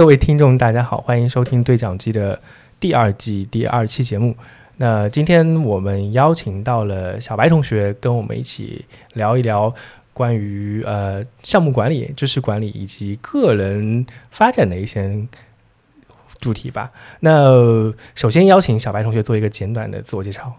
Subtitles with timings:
[0.00, 2.40] 各位听众，大家好，欢迎收听对讲机的
[2.80, 4.34] 第二季第二期节目。
[4.78, 8.82] 那今天我们邀请到了小白同学，跟我们一起
[9.12, 9.74] 聊一聊
[10.14, 15.22] 关于呃项目管理、知识管理以及个人发展的一些
[16.38, 16.90] 主题吧。
[17.20, 20.50] 那首先邀请小白同学做一个简短的自我介绍。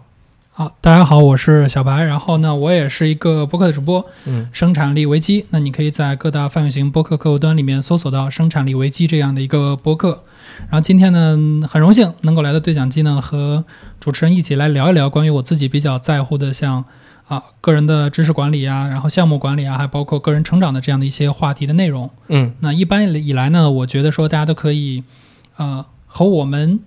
[0.54, 2.04] 好，大家好，我是小白。
[2.04, 4.06] 然后呢，我也是一个播客的主播。
[4.26, 10.24] 嗯，生产力危机，那你可以在各大泛用型播客客户端里面搜索到“生产力危机”这样的一个播客。
[10.70, 13.64] 然后今天呢，很荣幸能够来到对讲机呢，和
[14.02, 16.84] 主持人一起来聊一聊关于我自己比较在乎的，像
[17.30, 22.10] 啊个人的知识管理啊，然后项目管理啊，还包括个人成长的这样的一些话题的内容。
[22.28, 25.02] 嗯，那一般以来呢，我觉得说大家都可以，
[25.56, 26.82] 呃，和我们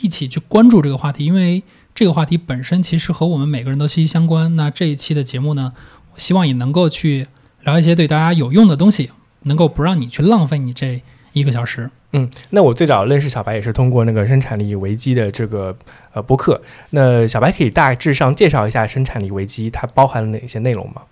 [0.00, 1.64] 一起去关注这个话题，因为。
[2.00, 4.56] 这个话题本身其实和我们每个人都息息相关。
[4.56, 5.74] 那这一期的节目呢，
[6.14, 7.26] 我希望也能够去
[7.64, 9.10] 聊一些对大家有用的东西，
[9.42, 11.02] 能够不让你去浪费你这
[11.34, 11.90] 一个小时。
[12.12, 15.76] 嗯，那我最早认识小白也是通过那个生产力危机的这个
[16.14, 16.62] 呃播客。
[16.88, 21.02] 那小白可以大致上介绍一下生产力危机它包含了哪些内容吗？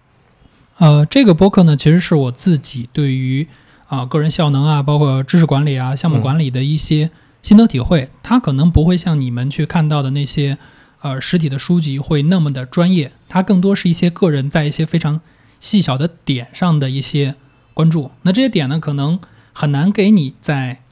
[0.79, 3.47] 呃，这个播客呢，其实是我自己对于
[3.89, 7.11] 啊个人效能啊，包括知识管理啊、项目管理的一些。
[7.41, 10.59] 心得体会，它可能不会像你们去看到的那些，
[11.01, 15.21] 呃，实体的书籍会那么的专业，它更多是一些个人在一些非常
[15.61, 17.35] 细小的点上的一些
[17.75, 18.11] 关注。
[18.23, 19.21] 那这些点呢，可能
[19.53, 20.83] 很难给你在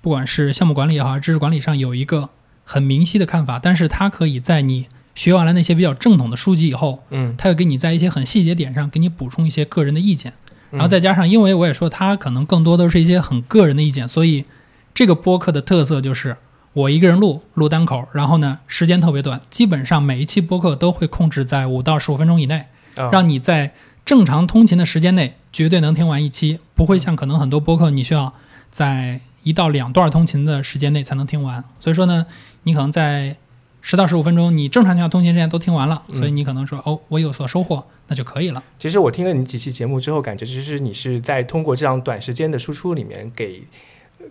[0.00, 2.30] 不管是项目管理也好，还是知识管理上有一个
[2.64, 10.34] 很明晰的看法，但是它可以在你学完了那些比较正统的书籍以后，嗯，它会给你在一些很细节点上给你补充一些个人的意见，
[10.70, 14.44] 然后再加上，因为我也说它可能更多都是一些很个人的意见，所以。
[14.96, 16.36] 这个播客的特色就是
[16.74, 22.66] 我一个人录录单口，然后呢时间特别短，基本上每一期播客都会控制在五到十五分钟以内，
[23.12, 23.72] 让你在
[24.04, 28.34] 正常通勤的时间内绝对能听完一期，不会像可能很多播客你需要
[28.72, 31.62] 在一到两段通勤的时间内才能听完。
[31.78, 32.26] 所以说呢，
[32.64, 33.36] 你可能在
[33.80, 38.60] 十到十五分钟，你正常要通勤时间都听完了，所以你可能说哦，我有所收获，那就可以了。
[38.80, 43.62] 其实我听了你几期节目之后，感觉其实你是在通过这样短时间的输出里面给。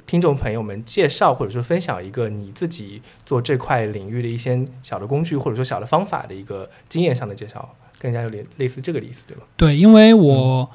[0.06, 9.44] 听众朋友们，介绍或者说分享一个你自己做这块领域的一些小的工具，或者说小的方法的一个经验上的介绍，更加有点类似这个意思，对吧？
[9.56, 10.70] 对，因为我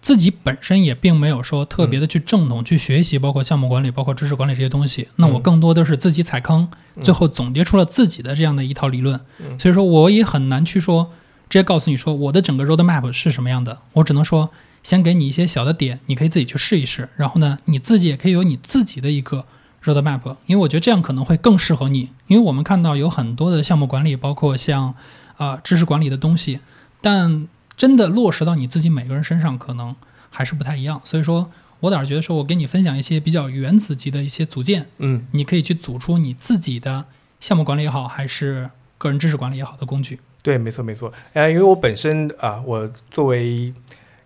[0.00, 5.08] 自己本身也并没有说特别的去正统去学习，包括项目管理、包括知识管理这些东西。
[5.16, 6.68] 那我更多的是自己踩坑，
[7.00, 9.18] 最后总结出了自己的这样的一套理论。
[9.58, 11.10] 所以说，我也很难去说
[11.48, 13.78] 直接告诉你说我的整个 road map 是什么样的。
[13.94, 14.50] 我只能说。
[14.84, 17.08] 先给你一些小的点，你可以自己去试一试。
[17.16, 19.44] 然后呢，你自己也可以有你自己的一个
[19.82, 22.10] roadmap，因为我觉得这样可能会更适合你。
[22.28, 24.94] 因为我们看到有很多的项目管理，包括像
[25.36, 26.60] 啊知识管理的东西，
[27.00, 29.96] 但真的落实到你自己每个人身上，可能
[30.30, 31.00] 还是不太一样。
[31.02, 37.04] 所以说我倒是觉得说，我给你分享一些比较原子级的一些组件，嗯，你可以去组出你自己的
[37.40, 40.20] 项目管理也好，还是个人知识管理也好的工具。
[40.42, 41.10] 对，没错没错。
[41.32, 43.72] 呃，因为我本身啊，我作为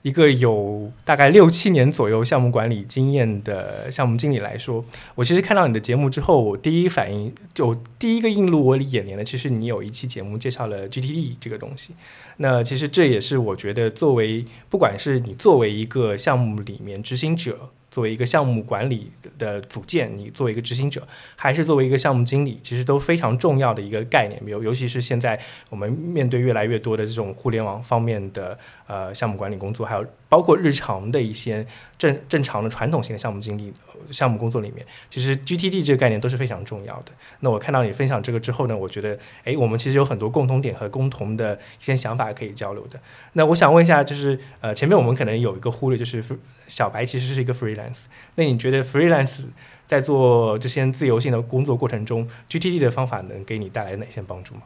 [0.02, 11.94] 一个有大概六七年左右项目管理经验的项目经理来说，我其实看到你的节目之后，我第一反应就第一个映入我眼帘的，其实你有一期节目介绍了 GTD 这个东西。
[12.36, 17.70] 那其实这也是我觉得，作为不管是你作为一个项目里面执行者。
[17.90, 24.38] 作为一个项目管理的组件，你作为一个执行者，还是作为一个项目经理，其实都非常重要的一个概念。
[24.44, 28.56] 比如尤其是现在我们面对越来越多的这种互联网方面的
[28.88, 31.64] 呃项目管理工作，还有包括日常的一些
[31.96, 33.72] 正正常的传统性的项目经理。
[34.10, 37.12] 项目工作里面，其实 GTD 这个概念都是非常重要的。
[37.40, 42.98] 那我看到你分享这个之后呢，我觉得，哎，我们其实有很多共同点和共同的一些想法可以交流的。
[43.34, 46.24] 那我想问一下，就是呃，前面我们可能有一个忽略，就是
[46.68, 48.04] 小白其实是一个 freelance。
[48.36, 49.40] 那你觉得 freelance
[49.86, 54.62] 在做这些自由性的工作过程中，GTD 的方法能给你带来哪些帮助吗？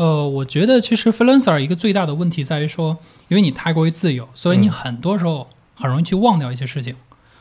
[0.00, 2.96] 呃，我觉得其实 freelancer 一个最大的问题在于说，
[3.28, 6.96] 因为你太过于自由，所以你很多时候很容易去忘掉一些事情。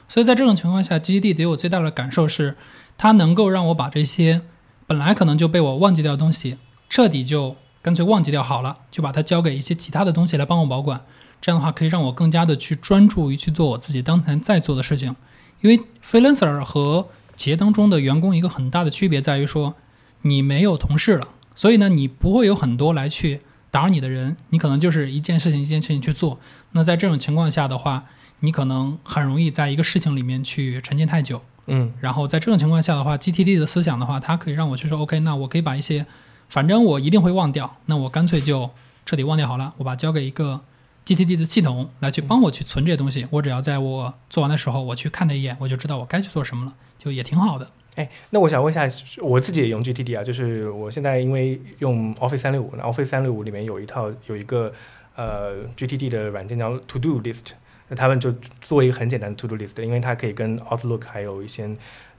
[0.09, 2.57] 所以在这种情况下，GTD 给我最大的感受是，
[2.97, 4.41] 它能够让我把这些
[4.85, 6.57] 本来可能就被我忘记掉的东西，
[6.89, 11.05] 彻底就干脆忘记掉好了，就把它交给一些其他的东西来帮我保管。
[11.39, 15.15] 这样的话，可以让我更加的去专注于去做我自己当前在做的事情。
[15.61, 17.07] 因为 freelancer 和
[17.37, 19.75] 企业当中的员工一个很大的区别在于说，
[20.23, 21.29] 你没有同事了，
[21.59, 26.39] 所以呢，你不会有很多来去打扰你的人，你可能就是一件事情一件事情去做。
[26.71, 28.05] 那在这种情况下的话，
[28.39, 36.05] 你可能很容易在一个事情里面去沉浸太久，嗯，然后在这种情况下的话，GTD 的思想的话，它可以让我去说，OK，那我可以把一些，
[36.47, 38.69] 反正我一定会忘掉，那我干脆就
[39.05, 40.61] 彻底忘掉好了，我把交给一个
[41.05, 43.27] GTD 的系统来去帮我去存这些东西。
[43.31, 47.69] 我只要在我做完的时候，我去看它一眼，我就知道我该去做什么了，就也挺好的。
[47.99, 48.87] 哎，那我想问一下，
[49.17, 54.71] 我自己也用 GTD 啊，就是我现在因为用 Office 三六五，那 Office 三六五里面有一套有一个
[55.17, 57.47] 呃 GTD 的软件叫 To Do List，
[57.89, 61.69] 那他们就做一个很简单的 To Do List，因为它可以跟 Outlook 还有一些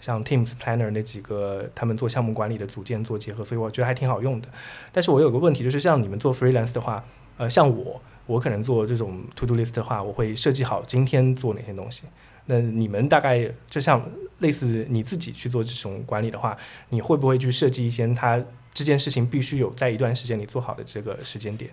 [0.02, 4.48] 像 Teams Planner 那几个他们做项目管理的组件做结合，所以我觉得还挺好用的。
[4.92, 7.02] 但是我有个问题，就是像你们做 Freelance 的话，
[7.38, 12.02] 呃，像我，我可能做这种 To Do List 的话，我会设计好今天做哪些东西。
[12.44, 14.02] 那你们大概就像
[14.40, 16.56] 类似你自己去做这种管理的话，
[16.90, 18.42] 你会不会去设计一些它
[18.74, 21.70] 这件事情必须有在一段时间里做好的这个时间点？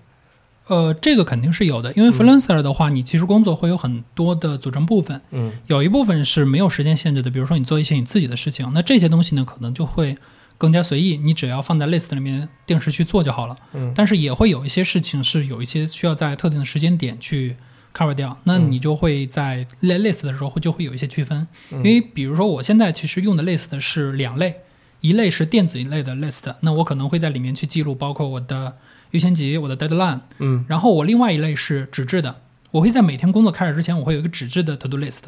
[0.68, 10.18] 呃，这个肯定是有的，因为 freelancer 的话，你其实工作会有很多的组成部分，嗯有一部分是没有时间限制的，比如说你做一些你自己的事情，那这些东西呢，可能就会
[10.58, 13.56] 更加随意，你只要放在 list 里面定时去做就好了。
[13.74, 17.56] 嗯但是也会有一些事情是有一些需要在特定的时间点去
[17.98, 21.80] cover 掉，那你就会在类 list 的时候就会有一些区分，嗯。
[21.80, 24.58] 因为比如说我现在其实用的 list 是两类，
[25.02, 28.78] 一类是电子一类的 list，那我可能会在里面去记录包括我的
[29.12, 30.64] 优先级、我的 deadline，嗯。
[30.68, 32.42] 然后我另外一类是纸质的，
[32.72, 35.22] 我会在每天工作开始之前，我会有一个纸质的 to do list，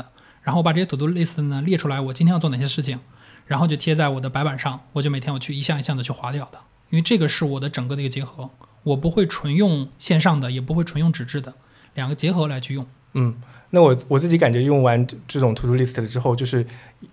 [0.43, 2.99] 然后我把这些 to do list 呢列出来，我今天要做哪些事情，
[3.47, 6.59] 然后就贴在我的白板上，我就每天我去一项一项的去划掉的，
[6.91, 8.49] 因为这个是我的整个的一个结合，
[8.83, 11.53] 我不会纯用线上的，也不会纯用纸质的，
[11.99, 12.85] 两个结合来去用。
[13.13, 13.35] 嗯。
[13.71, 16.65] 那我我自己感觉用完这种 To Do List 之后，就是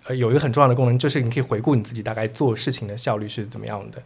[0.07, 4.01] 呃有一个很重要的功能，就是你可以回顾你自己大概做事情的效率是怎么样的。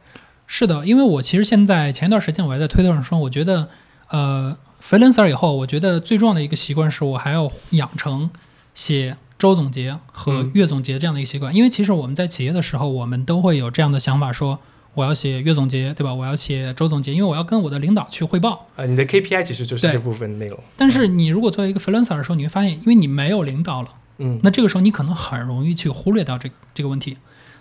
[0.47, 3.69] 是的，因为我其实现在前一段时间我还在推特上说，我觉得，
[4.09, 8.29] 呃，freelancer 以后，我觉得最重要的一个习惯是我还要养成
[8.73, 11.55] 写周总结和嗯月总结这样的一个习惯。
[11.55, 14.59] 因为其实我们在企业的时候，我们都会有这样的想法，说
[14.93, 16.13] 我要写月总结，对吧？
[16.13, 18.67] 我要写周总结，因为我要跟我的领导去汇报。
[18.75, 20.59] 呃，你的 KPI 其实就是这部分内容。
[20.75, 23.93] 但是你如果作为一个 freelancer 的时候，你会发现，因为你没有领导了。
[24.17, 27.17] 嗯那这个时候你可能很容易去忽略掉这这个问题。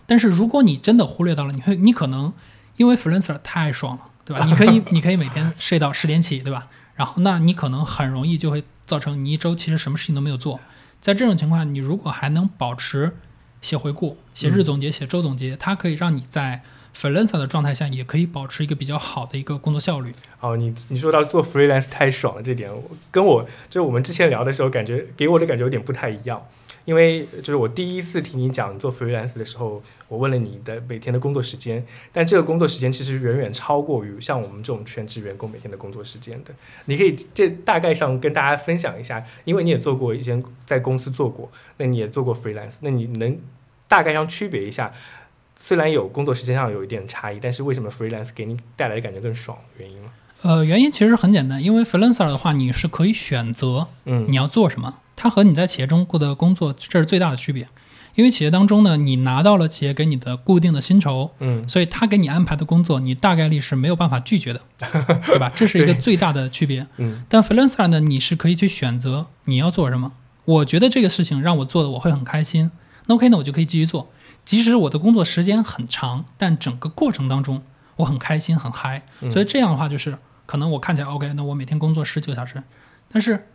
[0.06, 2.32] 但是如果你真的忽略到了，你会你可能
[2.76, 4.44] 因为 freelancer 太爽了，对吧？
[4.48, 6.66] 你可以你可以每天睡到十点起，对吧？
[6.96, 10.58] 然后那你可能很容易就会造成你一周其实什么事情都没有做。
[11.00, 13.16] 在这种情况，你如果还能保持
[13.62, 16.62] 写回顾、写日总结、写周总结，它可以让你在
[16.94, 20.14] freelancer 的状态下也可以保持一个比较好的一个工作效率。
[20.40, 26.46] 哦，你你说到做 freelance 太爽了这点，我跟我就是我们之前聊的时候，感觉给我的感觉有点不太一样。
[26.86, 36.52] 因为就是我第一次听你讲做 freelance 的时候，我问了你的每天的工作时间，但这个工作时间其实远远超过于像我们这种全职员工每天的工作时间的。
[36.86, 43.38] 你可以这大概上跟大家分享一下，因为你也做过一些在公司做过，那你也做过 freelance，那你能
[43.86, 44.92] 大概上区别一下？
[45.62, 49.56] 虽然有工作时间上有一点差异，但是为什么 freelance 给你带来的感觉更爽？
[49.78, 50.10] 原因吗？
[50.42, 57.68] 呃，原因其实很简单，因为 freelancer 的话，你是可以选择嗯你要做什么，它和你在企业中过的工作这是最大的区别。
[58.16, 64.60] 因为企业当中呢，你拿到了企业给你的固定的薪酬，嗯所以他给你安排的工作，你大概率是没有办法拒绝的，
[65.26, 65.52] 对吧？
[65.54, 66.86] 这是一个最大的区别。
[66.96, 70.12] 嗯但 freelancer 呢，你是可以去选择你要做什么。
[70.46, 72.70] 我觉得这个事情让我做的我会很开心，
[73.06, 74.10] 那 OK 那，我就可以继续做。
[74.44, 77.62] 即使我的工作时间很长，但整个过程当中
[77.96, 82.62] 我很开心很嗨，嗯所以这样的话就是可能我看起来 OK，那我每天工作十九个小时，
[83.10, 83.46] 但是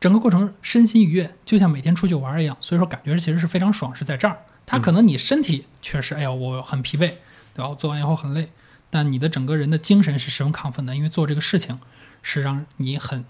[0.00, 4.36] 整个过程身心愉悦，就像每天出去玩一样，所以说感觉其实是非常爽，是在这儿。
[4.66, 7.12] 它可能你身体确实，哎呀，我很疲惫，
[7.54, 7.68] 对吧？
[7.68, 8.48] 我做完以后很累，
[8.90, 11.78] 但你的整个人的精神是十分亢奋的，因为做这个事情
[12.22, 13.24] 是让你很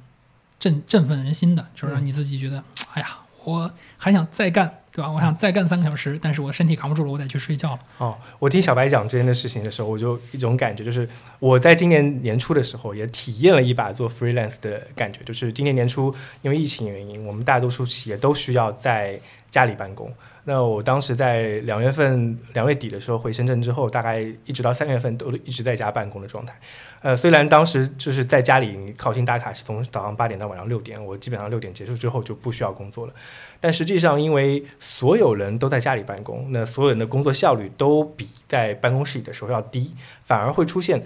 [0.58, 2.62] 振振奋人心的，就是让你自己觉得，
[2.94, 5.10] 哎呀，我还想再干，对吧？
[5.10, 7.78] 我想再干三个小时，但是我身体扛不住了，我得去睡觉了。
[7.98, 11.08] 哦，我听小白讲这件的事情的时候，我就一种感觉，就是
[11.38, 19.18] 我在今年年初的时候也体验了一把做 freelance 的感觉，就是今年年初因为疫情原因，我们大多数企业都需要在
[19.50, 20.12] 家里办公。
[20.44, 26.52] 那我当时在两月份、两月底的时候回深圳之后，大概一直到三月份都一直在家办公的状态。
[27.00, 33.12] 呃，虽然当时就是在家里，你考勤打卡是从早上八点到晚上六点，我基本上六点结束之后就不需要工作了。
[33.60, 39.94] 但实际上，因为所有人都在家里办公，那所有人的工作效率都比在办公室里的时候要低，
[40.24, 41.00] 反而会出现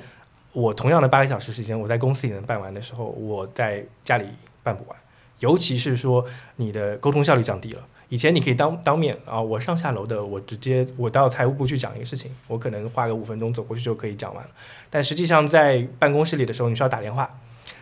[0.53, 4.25] 我同样的八个小时时间，我在公司里能办完的时候，我在家里
[4.63, 4.97] 办不完。
[5.41, 6.25] 尤其是说
[6.57, 7.83] 你的沟通效率降低了。
[8.09, 14.51] 以前你可以当当面啊，我上下楼的，我直接我到财务部去讲一个事情，我可能花个五分钟走过去就可以讲完了。
[14.89, 17.29] 但实际上在办公室里的时候，你需要打电话，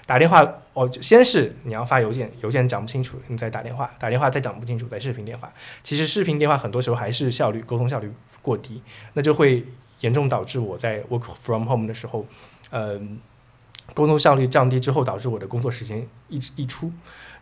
[0.07, 5.53] 打电话哦，先是你要发邮件，邮件讲不清楚，你再打电话，打电话再讲不清楚，再视频电话。
[5.83, 9.63] 其实视频电话很多时候还是效率沟通效率过低，那就会
[10.01, 12.27] 严重导致我在 work from home 的时候，
[12.71, 13.19] 嗯、
[13.93, 16.91] 沟通效率降低之后，导致我的工作时间一直溢出。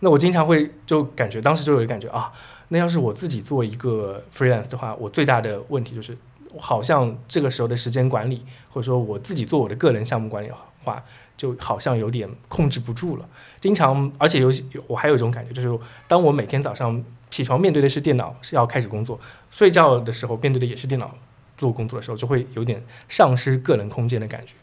[0.00, 2.32] 那我经常会就感觉，当时就有一个感觉啊，
[2.72, 6.16] 那要是我自己做一个 freelance 的话，我最大的问题就是，
[6.58, 11.04] 好像这个时候的时间管理，或者说我自己做我的个人项目管理的话，
[11.36, 13.28] 就好像有点控制不住了。
[13.60, 14.50] 经常，而且有
[14.86, 19.18] 我还有一种感觉，就是当我每天早上起床面对的是电脑，是要开始工作；
[19.50, 21.14] 睡觉的时候面对的也是电脑
[21.58, 24.54] 做工作的时候，就会有点丧失个人空间的感觉。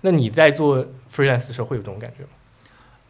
[0.00, 0.82] 那你在做
[1.12, 2.30] freelance 的时候会有这种感觉吗？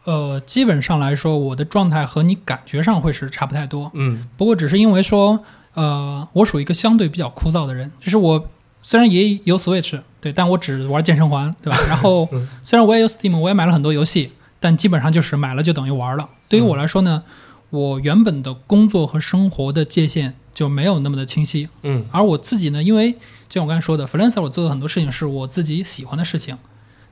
[0.05, 3.91] 呃，基本上来说，我的状态和你感觉上会是差不太多。
[3.93, 8.47] 嗯不过只是因为说，呃，我属于一个相对比较枯燥的人，就是我
[8.81, 11.77] 虽然也有 Switch，对，但我只玩健身环，对吧？
[11.87, 16.27] 然后嗯虽然我也有 Steam，我也买了很多游戏，但基本上就是买了就等于玩了。
[16.47, 17.23] 对于我来说呢，
[17.69, 23.11] 我原本的工作和生活的界限就没有那么的清晰，嗯而我自己呢，因为
[23.47, 26.57] 就像我刚才说的，freelancer 我做的很多事情是我自己喜欢的事情，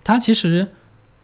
[0.03, 0.67] 它其实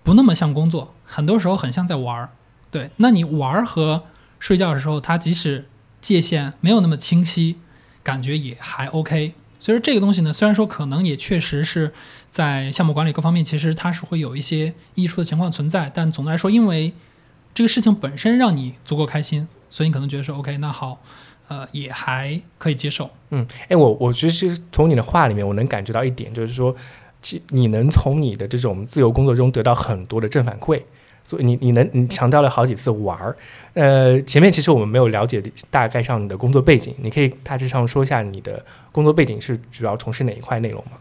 [0.03, 2.29] 不那么像工作，很多时候很像在玩儿。
[2.69, 4.03] 对，那你玩儿和
[4.39, 5.67] 睡觉的时候，它即使
[6.01, 7.57] 界限没有那么清晰，
[8.03, 9.33] 感觉也还 OK。
[9.59, 11.93] 所以说这个东西呢，虽然说可能也确实是
[12.29, 16.93] 在项目管理各方面，其实它是会有一些溢出的情况存在，但总的来说，因为
[17.53, 21.01] 这个事情本身让你足够开心，所以你可能觉得说 OK，那好，
[21.47, 23.09] 呃，也还可以接受。
[23.29, 26.75] 嗯，哎，我我其实从你的话里面，我能感觉到一点，就是说，
[27.23, 30.79] 其你能从你的这种自由工作中得到很多的正反馈。
[31.25, 33.33] 所以你你能你强调了好几次玩儿，
[33.75, 40.97] 呃，前面其实我们没有了解大概上你的工作背景，你可以大致上说一下你的工作背景是主要从事哪一块内容吗？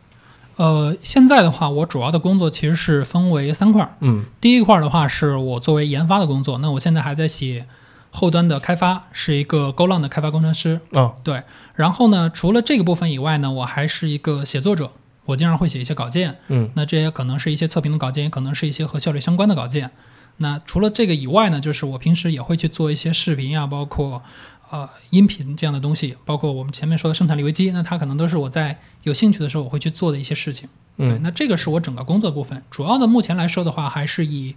[0.58, 3.96] 呃，现在的话，我主要的工作其实是分为三块儿。
[3.98, 6.58] 嗯第一块儿的话，是我作为研发的工作。
[6.58, 7.66] 那我现在还在写
[8.12, 10.78] 后端的开发，是一个 Golang 的开发工程师。
[10.92, 11.42] 哦对，
[11.74, 14.92] 然后呢，除了这个部分以外呢，我还是一个写作者，
[15.24, 16.36] 我经常会写一些稿件。
[16.48, 19.90] 嗯那这些可能是一些测评的稿件，也可能是一些和效率相关的稿件。
[20.38, 24.22] 那除了这个以外呢，就是我平时也会去做一些视频啊、包括
[24.70, 30.68] 呃音频这样的东西，包括我们前面说的生产力危机，那它可能都是我在有兴趣的时候我会去做的一些事情。
[30.96, 34.54] 对，嗯那这个是我整个工作部分，主要的目前来说的话，还是以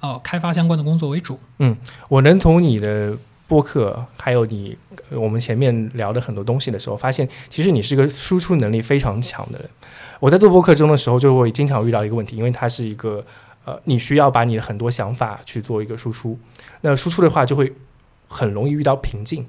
[0.00, 1.38] 呃开发相关的工作为主。
[1.58, 1.76] 嗯
[2.08, 4.76] 我能从你的播客，还有你
[5.10, 9.70] 呃我们前面聊的很多东西的时候，发现其实你是个输出能力非常强的人。
[10.20, 13.24] 我在做播客中的时候，就会经常遇到一个问题，因为它是一个
[13.64, 16.38] 呃，你需要把你的很多想法去做一个输出，
[16.80, 17.72] 那输出的话就会
[18.26, 19.46] 很容易遇到瓶颈。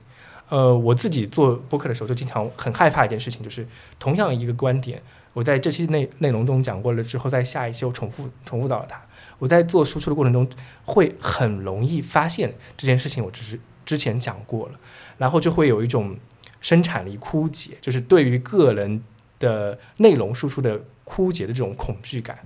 [0.50, 3.68] 呃，我自己做播客的时候，就经常很害怕一件事情，就是
[4.00, 5.02] 同样一个观点，
[5.34, 9.00] 我在这期内内容中讲过了之后，在下一期又重复重复到了它。
[9.38, 10.48] 我在做输出的过程中，
[10.84, 14.74] 会很容易发现这件事情我只是之前讲过了，
[15.18, 16.18] 然后就会有一种
[16.62, 19.04] 生产力枯竭，就是对于个人
[19.40, 22.38] 的内容输出的枯竭的这种恐惧感。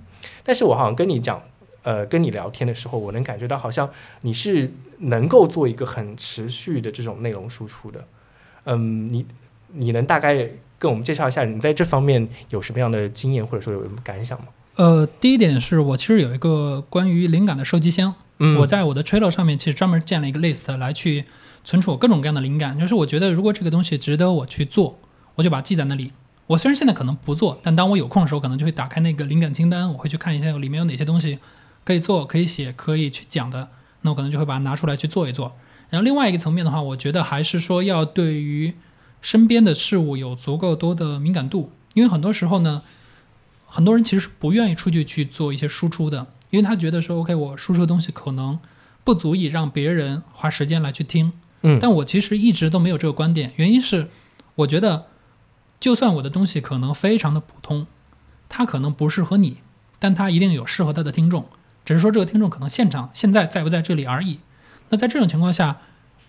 [0.44, 1.42] 但是我好像跟你讲，
[1.82, 3.90] 呃，跟你聊天的时候，我能感觉到好像
[4.22, 8.06] 你是能够做一个很持续的这种内容输出的。
[8.66, 9.26] 嗯，你
[9.74, 10.48] 你能大概
[10.80, 14.48] 跟我们介绍一下你在这方面有什么样的经验或者说有什么感想吗？
[14.76, 21.26] 呃，第一点是我其实有一个关于灵感的收集箱，嗯我在我的 Trello 上面其实专门建了一个 list 来去
[21.64, 22.80] 存储各种各样的灵感。
[22.80, 24.98] 就是我觉得如果这个东西值得我去做，
[25.36, 26.12] 我就把它记在那里。
[26.48, 31.40] 我虽然现在可能不做，但当我有空的时候，可能就会打开那个灵感清单，我会去看一下里面有哪些东西
[31.84, 33.70] 可以做、可以写、可以去讲的。
[34.02, 35.54] 那我可能就会把它拿出来去做一做。
[35.90, 38.74] 然后另外一个层面的话，我觉得还是说要对于
[39.22, 42.82] 身边的事物有足够多的敏感度，因为很多时候呢，
[43.66, 48.60] 很多人其实是不愿意出去去做一些输出的，因为他觉得说，OK，我输出的东西可能
[49.04, 51.32] 不足以让别人花时间来去听。
[51.62, 54.10] 嗯但我其实一直都没有这个观点，原因是
[54.56, 55.06] 我觉得，
[55.84, 57.88] 就算我的东西可能非常的普通，
[58.48, 59.58] 它可能不适合你，
[60.00, 61.50] 但它一定有适合它的听众，
[61.84, 64.40] 只是说这个听众可能现场现在在不在这里而已。
[64.88, 65.80] 那在这种情况下，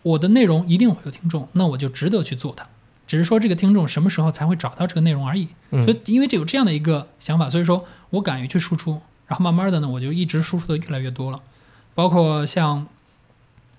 [0.03, 2.67] 我的内容一定会有听众，那我就值得去做它。
[3.07, 5.47] 只是说这个听众什么时候才会找到这个内容而已。
[5.71, 11.39] 嗯所以因为这有这样的一个想法，所以说我敢于去输出，然后慢慢的呢，我就一直输出的越来越多了。
[11.95, 12.89] 包括像，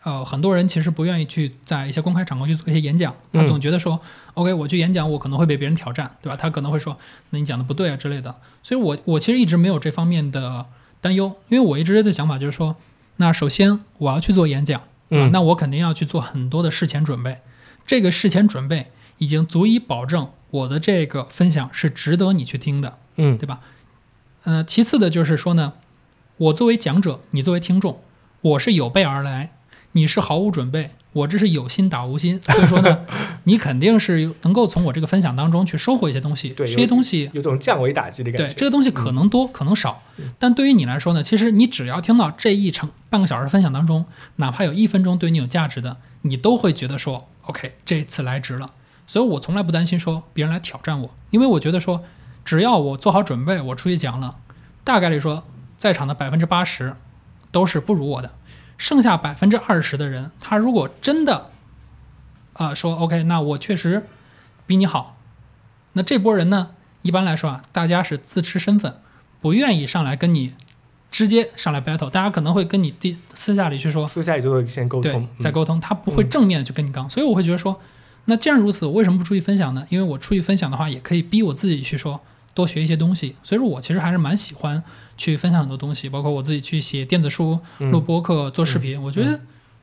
[0.05, 3.99] 呃，很多人其实不愿意去在一些公开场合去做一些演讲，他嗯总觉得说、
[4.35, 6.37] o k 我去演讲，我可能会被别人挑战，对吧？
[6.37, 6.95] 他可能会说，
[7.31, 8.35] 那你讲的不对啊之类的。
[8.61, 10.67] 所以我我其实一直没有这方面的
[11.01, 12.75] 担忧，因为我一直的想法就是说，
[13.15, 17.39] 那首先我要去做演讲，啊嗯，那我肯定要去做很多的事前准备，
[17.87, 23.61] 这个事前准备已经足以保证我的这个分享是值得你去听的，嗯对吧？
[24.43, 25.73] 呃，其次的就是说呢，
[26.37, 27.99] 我作为讲者，你作为听众，
[28.41, 29.54] 我是有备而来，
[29.95, 33.05] 你是毫无准备，我这是有心打无心，所以说呢，
[33.45, 36.49] 你肯定是能够从我这个分享当中去收获一些东西。
[36.49, 38.55] 对这些东西有种降维打击的感觉对。
[38.55, 40.03] 这个东西可能多，可能少，
[40.37, 48.71] 但对于你来说呢，其实你只要听到这一场半个小时分享当中，哪怕有一分钟对你有价值的，你都会觉得说，OK，这次来值了。
[49.07, 52.03] 所以我从来不担心说别人来挑战我，因为我觉得说，
[52.43, 54.35] 只要我做好准备，我出去讲了，
[54.83, 55.41] 大概率说
[55.77, 56.93] 在场的百分之八十
[57.51, 58.31] 都是不如我的，
[58.77, 61.51] 剩下百分之二十的人，他如果真的
[62.53, 64.05] 啊、说 OK，那我确实
[64.65, 65.17] 比你好，
[65.93, 68.95] 那这波人呢，一般来说啊，大家是自持身份，
[69.41, 70.53] 不愿意上来跟你
[71.11, 77.79] 直接上来 battle，大家可能会跟你第私下里去说，私下里就会先沟通，，嗯在沟通，他不会正面的去跟你刚，所以我会觉得说，
[78.25, 79.85] 那既然如此，我为什么不出去分享呢？
[79.89, 82.21] 因为我出去分享的话，也可以逼我自己去说
[82.53, 84.81] 多学一些东西，所以说我其实还是蛮喜欢
[85.17, 89.39] 去分享很多东西，包括我自己去写电子书、嗯录播课、做视频，我觉得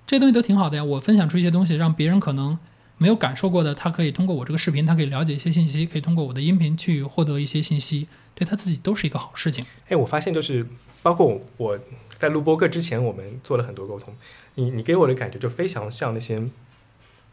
[0.06, 0.84] 这些东西都挺好的呀。
[0.84, 2.58] 我分享出一些东西，让别人可能
[2.98, 9.64] 没有感受过的，他可以通过我这个视频，他可以了解一些信息，可以通过我的音频去获得一些信息，对他自己都是一个好事情。
[9.88, 10.66] 哎，我发现就是
[11.02, 11.78] 包括我
[12.18, 14.14] 在录播课之前，我们做了很多沟通。
[14.54, 16.38] 你你给我的感觉就非常像那些，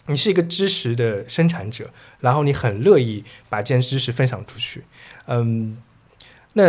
[0.07, 1.91] 你是一个知识的生产者，
[2.21, 4.83] 然后你很乐意把这件知识分享出去。
[5.27, 5.77] 嗯，
[6.53, 6.63] 那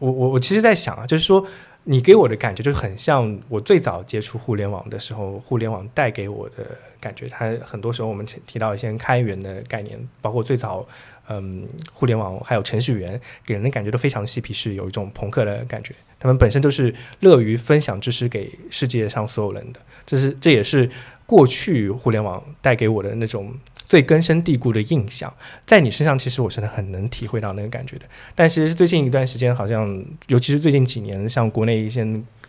[0.00, 1.46] 我我我其实在想啊，就是说
[1.84, 7.28] 你给我的感觉就很像我最早接触互联网的时候，互联网带给我的感觉。
[7.28, 10.86] 它很多时候我们提到一些开源的概念，包括最早
[11.28, 15.94] 嗯互联网还有程序员给人的感觉都非常嬉皮士，有一种朋克的感觉。
[16.18, 20.90] 他们本身都是乐于分享知识给世界上所有人的，这是这也是
[21.24, 23.54] 过去互联网带给我的那种
[23.90, 25.34] 最根深蒂固的印象。
[25.66, 28.04] 在你身上，其实我是很能体会到那个感觉的。
[28.36, 32.06] 但其实最近一段时间，好像尤其是最近几年，像国内一些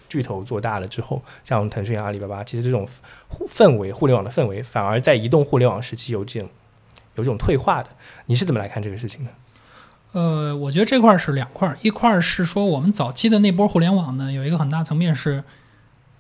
[0.08, 2.88] 巨头做大了之后，像腾讯、阿里巴巴，其实这种
[3.50, 6.48] 氛围，互联网的氛围，反而在移动互联网时期有这种
[7.16, 7.90] 有这种退化的。
[8.28, 9.32] 你是怎么来看这个事情的？
[10.12, 15.44] 呃，我觉得这块儿是两块儿，一块儿是说我们早期的那波互联网呢，有一个很大层面是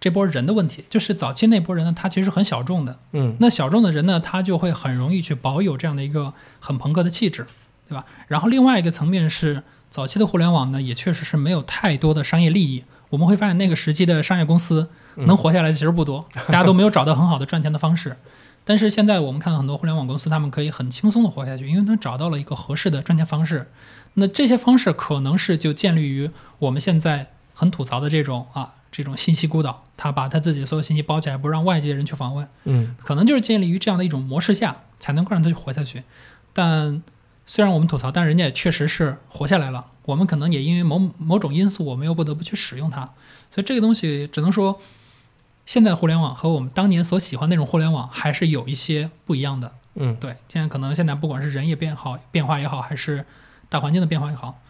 [0.01, 7.45] 这波人的问题，就是早期那波人呢，他其实很小众的，嗯那小众的人呢，他就会很容易去保有这样的一个很朋克的气质，
[7.87, 8.03] 对吧？
[8.27, 9.61] 然后另外一个层面是，
[9.91, 12.83] 早期的互联网呢，也确实是没有太多的商业利益。
[13.11, 18.17] 我们会发现那个时期的商业公司嗯能活下来的其实不多，大家都没有找到很好的赚钱的方式。
[18.63, 23.69] 但是现在我们看到很多互联网公司，他们可以很轻松的活下去，因为他找到了一个合适的赚钱方式。
[24.15, 32.47] 那这些方式可能是就建立于我们现在很吐槽的这种啊这种信息孤岛，他把他自己所有信息包起来，不让外界人去访问。
[32.65, 36.03] 嗯可能就是建立于这样的一种模式下，才能够让他去活下去。
[36.53, 37.01] 但
[37.47, 39.85] 虽然我们吐槽，但人家也确实是活下来了。
[40.03, 43.09] 我们可能也因为某某种因素，我们又不得不去使用它。
[43.49, 44.79] 所以这个东西只能说，
[45.65, 49.73] 现在的互联网和我们当年所喜欢那种互联网还是有一些不一样的。
[49.95, 53.25] 嗯对，现在可能现在不管是人也变好变化也好，还是
[53.69, 54.60] 大环境的变化也好，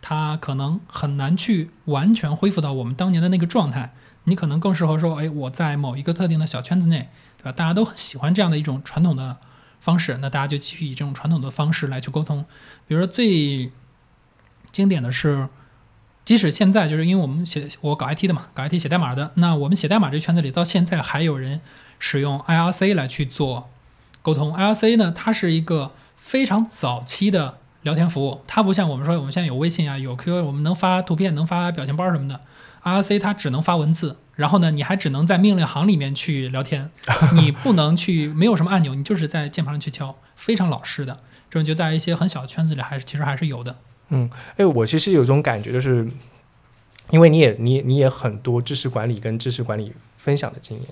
[0.00, 3.94] 它可能很难去完全恢复到我们当年的那个状态。
[4.24, 7.08] 你可能更适合说，哎，我在某一个特定的小圈子内，
[7.38, 7.52] 对吧？
[7.52, 9.38] 大家都很喜欢这样的一种传统的
[9.80, 12.44] 方式，那大家就继续以这种传统的方式来去沟通。
[12.86, 13.72] 比如说最
[14.70, 15.48] 经典的是，
[16.24, 21.62] 即使现在就是因为我们写我搞 IT 的嘛，搞 IT 写代码的，那我们写代码这圈子里到现在还有人
[21.98, 23.70] 使用 IRC 来去做
[24.20, 24.52] 沟通。
[24.52, 32.40] IRC 呢，它是一个非常早期的聊天服务，它不像我们说我们现在有微信啊，有 QQ，我们能发图片，能发表情包什么的。
[32.82, 36.90] IRC 它只能发文字，然后呢，你还只能在命令行里面去聊天，
[37.34, 41.18] 你不能去没有什么按钮，你就是在键盘上去敲，非常老式的。
[41.50, 43.76] 这种就在一些很小的圈子里，还是其实还是有的。
[44.08, 46.08] 嗯哎，我其实有种感觉，就是
[47.10, 50.86] 因为你也你你也很多知识管理跟知识管理分享的经验，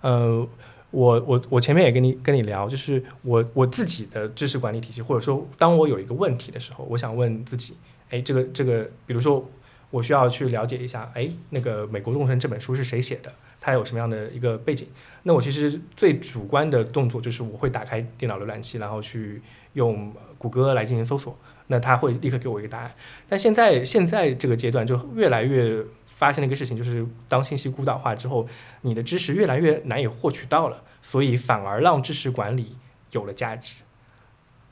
[0.00, 0.46] 呃，
[0.94, 7.76] 我我我前面也跟你跟你聊，就是我我自己的知识管理体系，或者说当我有一个问题的时候，我想问自己，
[8.10, 9.44] 哎，这个这个，比如说
[9.90, 14.86] 我需要去了解一下，哎，那个《美国众神》这本书是谁写的，它有什么样的一个背景？
[15.24, 19.42] 那我其实最主观的动作就是我会打开电脑浏览器，然后去
[19.74, 21.36] 用谷歌来进行搜索。
[21.66, 22.94] 那他会立刻给我一个答案。
[23.28, 28.46] 但现在现在这个阶段就越来越发生了一个事情，就是当信息孤岛化之后，
[28.82, 32.76] 你的知识越来越难以获取到了，所以反而让知识管理
[33.12, 33.76] 有了价值。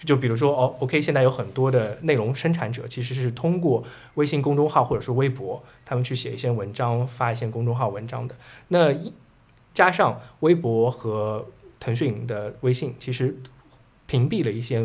[0.04, 3.84] 就比如说，哦，OK，现在有很多的内容生产者其实是通过
[4.14, 8.34] 微信公众号或者说微博，他们去写一些文章，发一些公众号文章的。
[8.68, 9.12] 那一
[9.72, 11.46] 加上微博和
[11.78, 13.34] 腾讯的微信，其实
[14.12, 14.84] 屏蔽了一些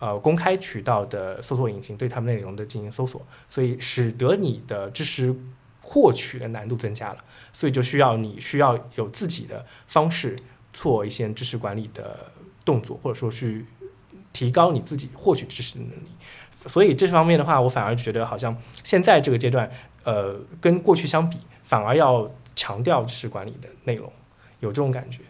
[0.00, 5.32] 呃公开渠道的搜索引擎对他们内容的进行搜索，所以使得你的知识
[5.80, 7.18] 获取的难度增加了，
[7.52, 10.36] 所以就需要你需要有自己的方式
[10.72, 12.32] 做一些知识管理的
[12.64, 13.64] 动作，或者说去
[14.32, 16.08] 提高你自己获取知识的能力。
[16.66, 19.70] 所以这方面的话，我反而觉得好像现在这个阶段，
[20.02, 24.12] 呃，跟过去相比，反而要强调知识管理的内容，
[24.58, 25.20] 有这种感觉。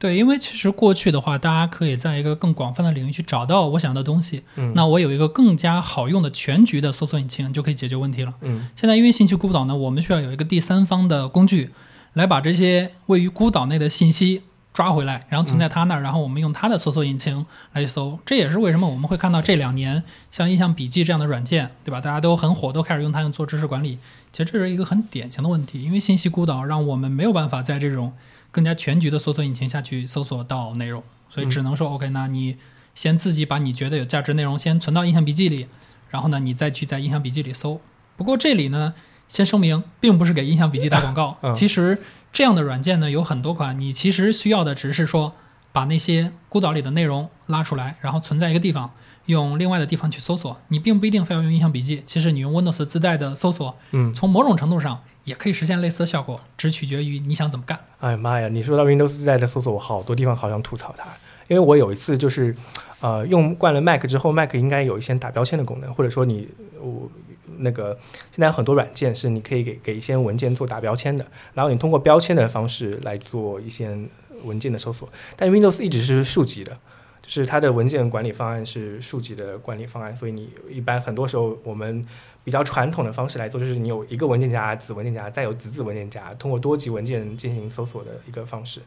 [0.00, 4.42] 对，因为其实过去的话，大家可以在一个更广泛的领域去找到我想要的东西。
[4.56, 8.32] 嗯，那我有一个更加好用的全局的搜索引擎，就可以解决问题了。
[8.40, 11.68] 嗯现在因为信息孤岛呢，我们需要有一个第三方的工具，
[12.14, 14.40] 来把这些位于孤岛内的信息
[14.72, 18.18] 抓回来，然后存在它那儿，然后我们用它的搜索引擎来搜。
[18.24, 22.00] 这也是为什么我们会看到这两年像印象笔记这样的软件，对吧？
[22.00, 23.98] 大家都很火，都开始用它用做知识管理。
[24.32, 28.14] 其实这是一个很典型的问题，因为信息孤岛让我们没有办法在这种
[28.50, 32.56] 更加全局的搜索引擎下去搜索到内容，所以只能说、OK，那你
[32.94, 35.66] 先自己把你觉得有价值内容先存到印象笔记里，
[36.10, 37.80] 然后呢，你再去在印象笔记里搜。
[38.16, 38.94] 不过这里呢，
[39.28, 41.38] 先声明，并不是给印象笔记打广告。
[41.42, 41.98] 嗯其实
[42.32, 45.32] 这样的软件呢有很多款，你其实需要的只是说
[45.72, 48.90] 把那些孤岛里的内容拉出来，然后存在一个地方，
[49.26, 50.60] 用另外的地方去搜索。
[50.68, 57.78] 你并不一定非要用印象笔记，其实你用 Windows 自带的搜索，嗯，从某种程度上也可以实现类似的效果，只取决于你想怎么干。
[57.98, 58.48] 哎呀妈呀！
[58.48, 61.06] 你说到 Windows 自带的搜索，我好多地方好想吐槽它，
[61.48, 62.54] 因为我有一次就是，
[63.00, 66.48] 呃，用惯了 Mac 之后，Mac 应该有一些打标签的功能，或者说你
[66.80, 67.10] 我
[67.58, 67.98] 那个
[68.30, 73.96] 现在有很多软件是你可以给给一些文件做打标签的，然后你通过标签的方式来做一些
[74.44, 76.76] 文件的搜索，但 Windows 一直是数级的。
[77.22, 82.04] 就是它的文件管理方案是数级的管理方案，所以你一般很多时候我们
[82.42, 88.80] 比较传统的方式来做，就是你有一个文件夹、子文件夹，再有子子文件夹，通过多级文件进行搜索的一个方式。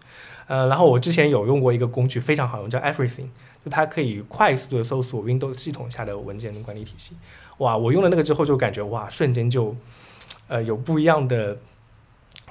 [0.47, 3.27] 呃，然后我之前有用过一个工具，非常好用，叫 Everything，
[3.63, 7.15] 就它可以快速的搜索 Windows 系统下的文件管理体系。
[7.59, 9.75] 哇，我用了那个之后就感觉哇，瞬间就
[10.47, 11.57] 呃有不一样的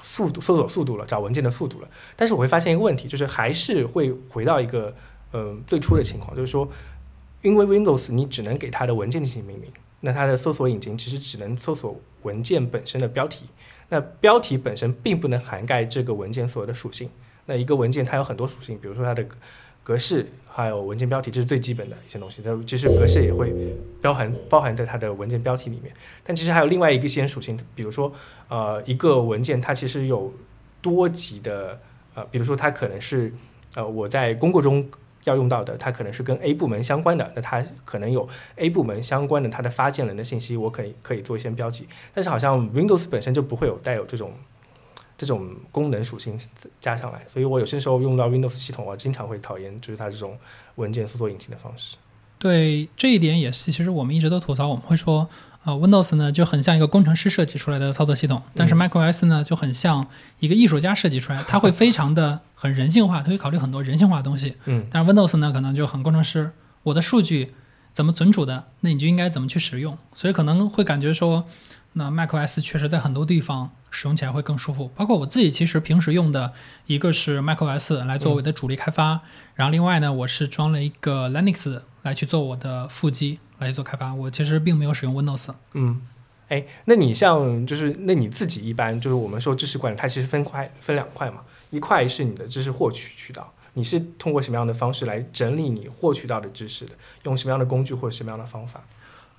[0.01, 1.87] 速度搜索速度了，找文件的速度了。
[2.15, 4.95] 但是我会发现一个问题，就是还是会回到一个
[5.31, 6.67] 呃最初的情况，就是说，
[7.41, 9.69] 因为 Windows 你只能给它的文件进行命名，
[10.05, 13.45] 那它的搜索引擎其实只能搜索文件本身的标题，
[13.87, 17.09] 那标题本身并不能涵盖这个文件所有的属性。
[17.45, 19.25] 那一个文件它有很多属性，比如说它的
[19.81, 22.41] 格式，还有文件标题，这是最基本的一些东西。
[22.41, 23.53] 它其实格式也会
[24.01, 25.93] 包含包含在它的文件标题里面。
[26.23, 28.13] 但其实还有另外一个些属性，比如说
[28.49, 30.33] 呃一个文件它其实有
[30.81, 31.79] 多级的
[32.13, 33.33] 呃，比如说它可能是
[33.75, 34.85] 呃我在工作中
[35.25, 41.87] 要用到的，它可能是跟 A 部门相关的，那它可能有 A 部门相关的它的发件人的信息，我可以可以做一些标记。
[42.13, 44.31] 但是好像 Windows 本身就不会有带有这种
[45.17, 46.37] 这种功能属性
[46.79, 50.37] 加上来，所以我有些时候用到 Windows 系统，我经常会讨厌就是它这种
[50.75, 51.97] 文件搜索引擎的方式。
[52.39, 55.29] 对这一点也是，其实我们一直都吐槽，我们会说，
[55.65, 60.05] 呃，Windows 呢就很像一个工程师设计出来的操作系统，但是 macOS 呢就很像
[60.39, 64.55] 一个艺术家设计出来，它会非常的 很人性化，它会考虑很多人性化的东西。
[64.65, 66.51] 嗯但是 Windows 呢可能就很工程师，
[66.83, 67.53] 我的数据
[67.93, 71.45] 怎么存储的，那你就应该怎么去使用，所以可能会感觉说，
[71.93, 74.91] 那 macOS 确实在很多地方使用起来会更舒服。
[74.95, 76.51] 包括我自己其实平时用的
[76.87, 79.21] 一个是 macOS 来作为我的主力开发，
[79.55, 85.49] 然后另外呢我是装了一个 Linux 来去做我的腹肌来做开发，我其实并没有使用 Windows。
[85.73, 86.01] 嗯，
[86.49, 91.37] 哎，那你像就是那你自己一般就是我们说知识管理，它其实分块分两块嘛，
[91.71, 96.91] 一块是你的知识获取渠道，你是通过什么样的方式来整理你获取到的知识的，
[97.23, 98.83] 用什么样的工具或者什么样的方法，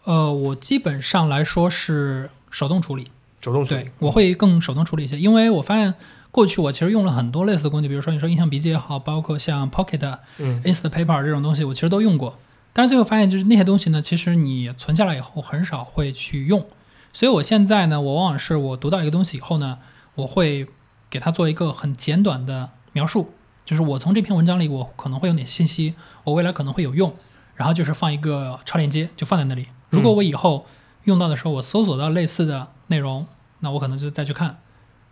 [0.05, 5.93] 呃，我基本上来说是手动处理，手动处理对，我会更手动处理一些，因为我发现
[6.31, 12.39] 过去我其实用了很多类似的工具，比如说你说印象笔记也好，包括像 Pocket、嗯 Instapaper 这种东西，我其实都用过。
[12.75, 16.67] 但是最后发现，就是那些东西呢，其实你存下来以后很少会去用。
[17.13, 19.79] 所以我现在呢，我往往是我读到一个东西以后呢，
[20.17, 20.67] 我会
[21.09, 23.33] 给它做一个很简短的描述，
[23.65, 27.15] 就是我从这篇文章里我可能会有哪些信息，我未来可能会有用，
[27.55, 29.69] 然后就是放一个超链接，就放在那里。
[29.91, 30.67] 如果我以后
[31.05, 33.25] 用到的时候，我搜索到类似的内容，
[33.61, 34.59] 那我可能就再去看，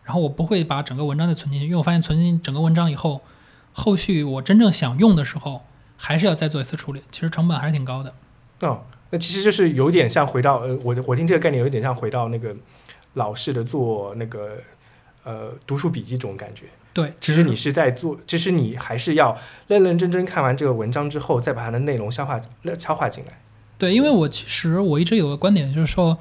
[0.02, 3.20] 然后我不会把整个文章再存进去，因为我发现存进整个文章以后，
[3.72, 5.62] 后续我真正想用的时候，
[6.04, 8.12] 还是要再做一次处理，其实成本还是挺高的。
[8.62, 12.52] 哦，那其实就是有点像回到呃，我我听这个概念有点像回到那个
[13.14, 14.56] 老式的做那个
[15.22, 16.64] 呃读书笔记这种感觉。
[16.92, 19.38] 对，其实你是在做，其实你还是要
[19.68, 22.40] 认认真真看完这个文章之后，再把它的内容消化
[22.76, 23.38] 消化进来。
[23.78, 26.18] 对，因为我其实我一直有个观点，就是说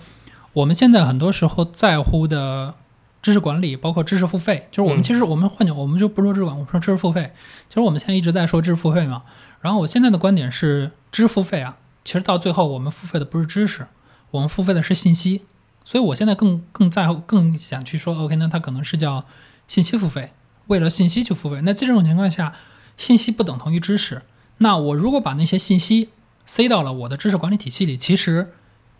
[0.53, 2.75] 我们现在很多时候在乎的
[3.21, 7.31] 知识管理，包括知识付费，就是我们嗯其实我们换讲，我们就不说知识管，我们说知识付费。
[7.69, 9.23] 其实我们现在一直在说知识付费嘛。
[9.61, 13.87] 然后我现在的观点是，知识付费啊，其实到最后我们付费的不是知识，
[14.31, 15.41] 我们付费的是信息。
[15.83, 19.25] 所以我现在更更在乎，更想去说，OK，那它可能是叫
[19.67, 20.31] 信息付费。
[20.67, 21.59] 为了信息去付费。
[21.63, 22.53] 那在这种情况下，
[22.97, 24.21] 信息不等同于知识。
[24.59, 26.09] 那我如果把那些信息
[26.45, 28.53] 塞到了我的知识管理体系里，其实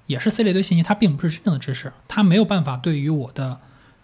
[0.08, 3.60] 也是塞了一堆信息，它并不是真正的知识，它没有办法对于我的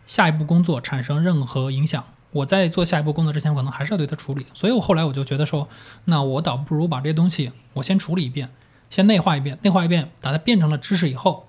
[0.08, 2.04] 下一步工作产生任何影响。
[2.32, 4.46] 我在做下一步工作之前，可能还是要对它处理。
[4.54, 5.68] 所以我后来我就觉得说，
[6.06, 8.50] 那我倒不如把这些东西我先处理一遍，
[8.90, 11.48] 先内化一遍，内化一遍，把它变成了知识以后，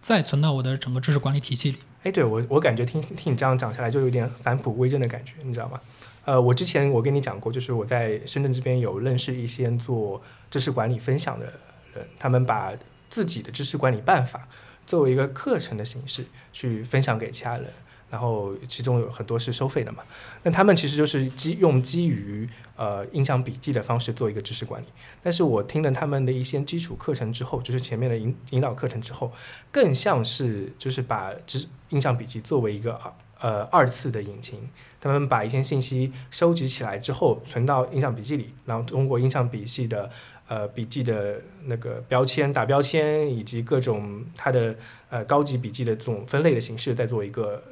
[0.00, 1.78] 再存到我的整个知识管理体系里。
[2.02, 5.80] 哎，对我我感觉听听你这样讲下来，就有点返璞归真的感觉，你知道吗？
[6.24, 11.46] 呃，我之前我跟你讲过，就是我在深圳这边有认识一些做知识管理分享的
[11.94, 12.72] 人，他们把
[13.08, 14.46] 自己的知识管理办法
[14.86, 17.66] 作为一个课程的形式去分享给其他人，
[18.10, 20.02] 然后其中有很多是收费的嘛。
[20.42, 24.86] 那他们其实就是基用基于呃印象笔记的方式做一个知识管理。
[25.22, 29.32] 但是我听了他们的一些基础课程之后，就是前面的引引导课程之后，
[29.70, 32.98] 更像是就是把知印象笔记作为一个
[33.40, 34.58] 呃二次的引擎。
[35.00, 40.10] 他们把一些信息收集起来之后，存到印象笔记里，然后通过印象笔记的
[40.48, 44.74] 呃笔记的那个标签打标签，以及各种它的
[45.08, 47.62] 呃高级笔记的这种分类的形式，再做一个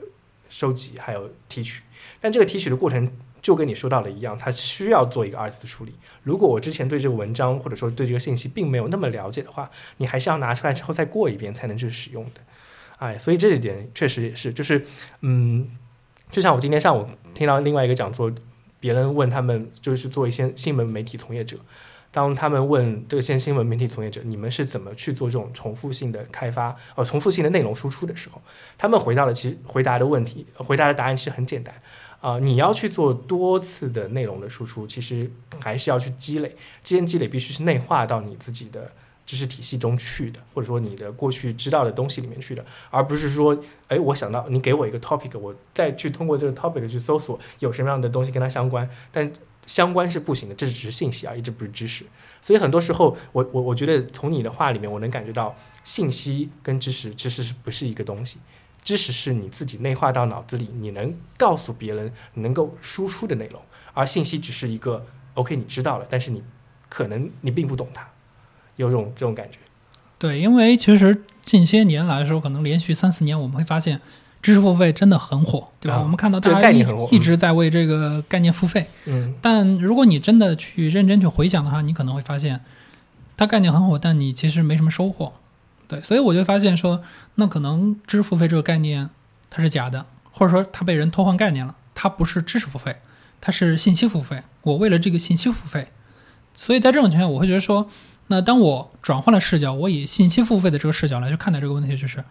[0.49, 1.83] 收集还有提取。
[2.21, 5.95] 但这个提取的过程就跟你说到的一样，它需要做一个二次处理。
[6.23, 12.41] 如果我之前对这个文章或者说对这个信息并没有那么了解的话，你还是要拿出来之后再过一遍才能去使用的。
[12.99, 14.87] 哎，所以这一点确实也是，就是
[15.21, 15.69] 嗯。
[16.29, 18.29] 就像我今天上午听到另外一个讲座，
[18.81, 21.57] 别人问他们就是做一些新闻媒体从业者，
[22.17, 28.41] 当他们问这些新闻媒体从业者，你们是怎么去做这种重复性的开发，呃，重复性的内容输出的时候，
[28.79, 31.75] 他们回答的其实回答的问题，回答的答案其实很简单，
[32.23, 38.91] 啊，你要去做多次的内容的输出，其实还是要去积累，这些积累必须是内化到你自己的。
[39.27, 49.29] 知识体系中去的，或者说你的过去知道的东西里面去的，而不是说，哎，我想到你给我一个 topic，我再去通过这个 topic 去搜索有什么样的东西跟它相关，但
[49.67, 52.07] 相关是不行的，这只是信息而已，这不是知识。
[52.41, 58.39] 所以很多时候，我我我觉得从你的话里面，我能感觉到信息跟知识其实是不是一个东西，
[58.83, 63.61] 知识是你自己内化到脑子里，你能告诉别人能够输出的内容，
[63.93, 66.43] 而信息只是一个 OK，你知道了，但是你
[66.89, 68.09] 可能你并不懂它。
[68.77, 69.57] 有种这种感觉，
[70.19, 73.99] 对，因为其实近些年来说，可能连续三四年，我们会发现
[74.47, 76.01] 知识付费真的很火，对吧？
[76.01, 79.35] 我们看到大家一一直在为这个概念付费，嗯。
[79.43, 82.61] 但如果你真的去认真去回想的话，你可能会发现，
[83.37, 85.33] 它概念很火，但你其实没什么收获，
[85.89, 86.01] 对。
[86.03, 87.03] 所以我就发现说，
[87.35, 89.11] 那可能知识付费这个概念
[89.51, 92.95] 它是假的，或者说它被人偷换概念了，它不是知识付费，
[93.41, 94.43] 它是信息付费。
[94.63, 95.89] 我为了这个信息付费，
[96.55, 97.91] 所以在这种情况下，我会觉得说。
[98.29, 102.25] 那当我转换了视角，我以信息付费的这个视角来去看待这个问题，就是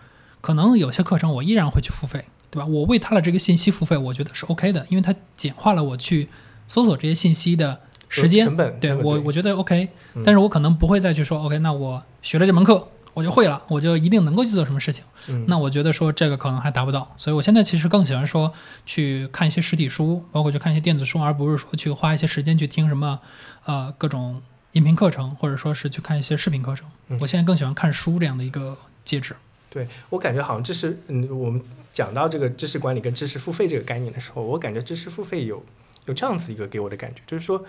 [0.46, 2.68] 可能有些课程我依然会去付费，对吧？
[2.68, 6.30] 我为他的这个信息付费，我觉得是 OK 的，因为它简化了我去
[6.68, 8.80] 搜索这些信息的时间成本。
[8.80, 9.90] 对我，我觉得 OK。
[10.24, 15.04] 但是我可能不会再去说 OK，那我学了这门课，我就会了，我就一定能够去做什么事情。
[15.48, 18.54] 那我觉得说这个可能还达不到，所以我现在其实更喜欢说
[18.86, 23.20] 去看一些实体书，包括去看一些电子书，而不是说去花一些时间去听什么
[23.66, 24.44] 呃各种。
[24.74, 26.86] 音频课程，或者说是去看一些视频课程，
[27.22, 29.34] 我现在更喜欢看书这样的一个介质。
[29.76, 31.62] 对我感觉好像这是，嗯，我们
[31.92, 35.62] 讲到这个知识管理跟知识付费这个概念的时候，我感觉知识付费有
[36.06, 37.62] 有这样子一个给我的感觉，就是说，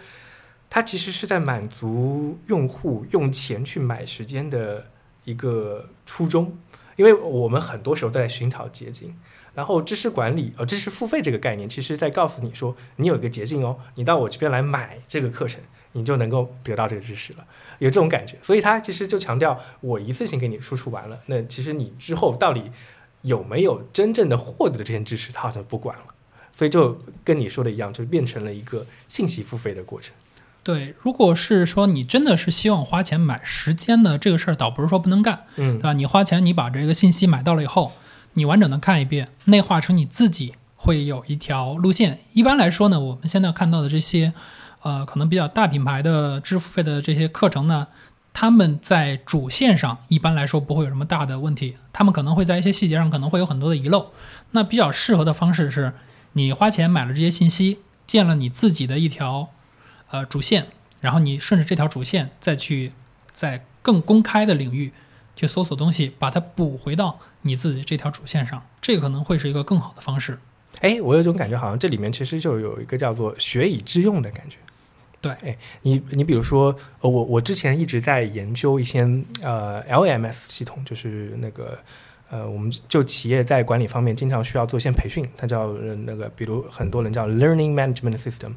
[0.71, 4.87] 它其实是在满足用户用钱去买时间的
[5.25, 6.57] 一个初衷，
[6.95, 9.12] 因为我们很多时候都在寻找捷径，
[9.53, 15.61] 然后知识管理呃知识付费这个概念，其实在告诉你说，你有一个捷径哦，你到我这边来买这个课程。
[15.92, 17.47] 你就能够得到这个知识了，
[17.79, 22.71] 有这种感觉，所以他其实就强调，我一次性给你输出完了，那其实你之后到底
[23.23, 26.05] 有没有真正的获得这些知识，他好像不管了，
[26.53, 30.15] 所以就跟你说的一样，就变成了一个信息付费的过程。
[30.62, 35.93] 对，如果是说你真的是希望花钱买时间的这个事儿，倒不是说不能干，嗯，对吧？
[35.93, 37.93] 你花钱，你把这个信息买到了以后，
[38.35, 42.19] 你完整的看一遍，内化成你自己会有一条路线。
[42.33, 44.33] 一般来说呢，我们现在看到的这些。
[44.87, 47.88] 呃，可能比较大品牌的支付费的这些课程呢，
[48.33, 54.12] 他们在主线上一般来说不会有什么大的问题，他们可能会在一些细节上可能会有很多的遗漏。
[54.53, 55.92] 那比较适合的方式是，
[56.35, 59.49] 你花钱买了这些信息，建了你自己的一条
[60.12, 60.68] 呃主线，
[61.01, 62.92] 然后你顺着这条主线再去
[63.33, 64.92] 在更公开的领域
[65.35, 70.38] 去搜索东西，把它补回到你自己这条主线上，这个可能会是一个更好的方式。
[70.83, 74.59] 哎，我有种感觉，好像这里面其实就有一个叫做学以致用的感觉。
[75.41, 79.01] 对，你你比如说，呃我我之前一直在研究一些
[79.43, 81.79] 呃 LMS 系统，就是那个
[82.29, 88.51] 呃，我们就企业在管理方面经常需要做一些培训，它叫那个，比如很多人叫 learning management system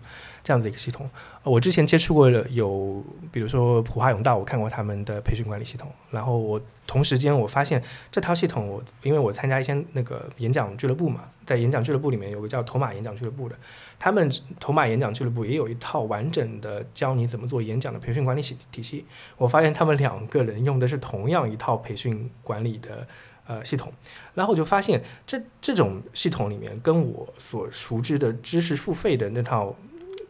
[0.44, 1.08] 这样子一个系统。
[1.44, 5.88] 我之前接触过有，比如说普华永道，我看过他们的培训管理系统。
[6.10, 7.80] 然后我同时间我发现
[8.10, 13.56] 这套系统我，因为我参加一些那个演讲俱乐部嘛，在演讲俱乐部里面有个叫头马演讲俱乐部的，
[14.00, 19.06] 他们头马演讲俱乐部也有一套完整的教你怎么做演讲的培训管理系体系。
[19.38, 23.08] 我发现他们两个人用的是同样一套培训管理的。
[23.50, 23.92] 呃，系统，
[24.36, 29.76] 然后我就发现这这种系统里面跟我所熟知的知识付费的那套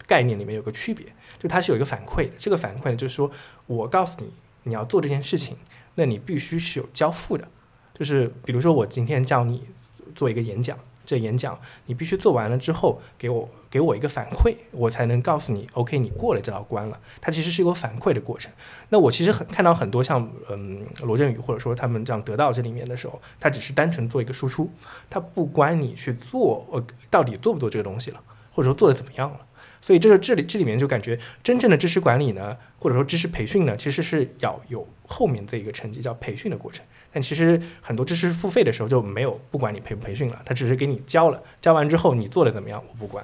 [0.07, 1.05] 概念里面有个区别，
[1.37, 2.29] 就它是有一个反馈。
[2.37, 3.29] 这个反馈呢，就是说
[3.65, 4.31] 我告诉你
[4.63, 5.57] 你要做这件事情，
[5.95, 7.45] 那你必须是有交付的。
[7.93, 9.67] 就是比如说我今天叫你
[10.15, 16.99] 做一个演讲，这演讲你必须做完了之后给我给我一个反馈，我才能告诉你 OK 你过了这道关了。
[17.21, 18.51] 它其实是一个反馈的过程。
[18.89, 24.69] 那我其实很看到很多像嗯罗振宇或者说他们这样得到这里面的时候，他只是单纯做一个输出，
[25.09, 29.39] 他不管你去做呃到底做不做这个东西了，或者说做的怎么样了。
[29.81, 36.85] 所以这个这里这里面就感觉真正的知识管理呢，或者说知识培训呢，其实是要有后面这一个成绩叫培训的过程。
[37.13, 43.23] 但其实很多知识付费的时候就没有不管你培不培训了，他只是给你教了，教完之后你做的怎么样我不管。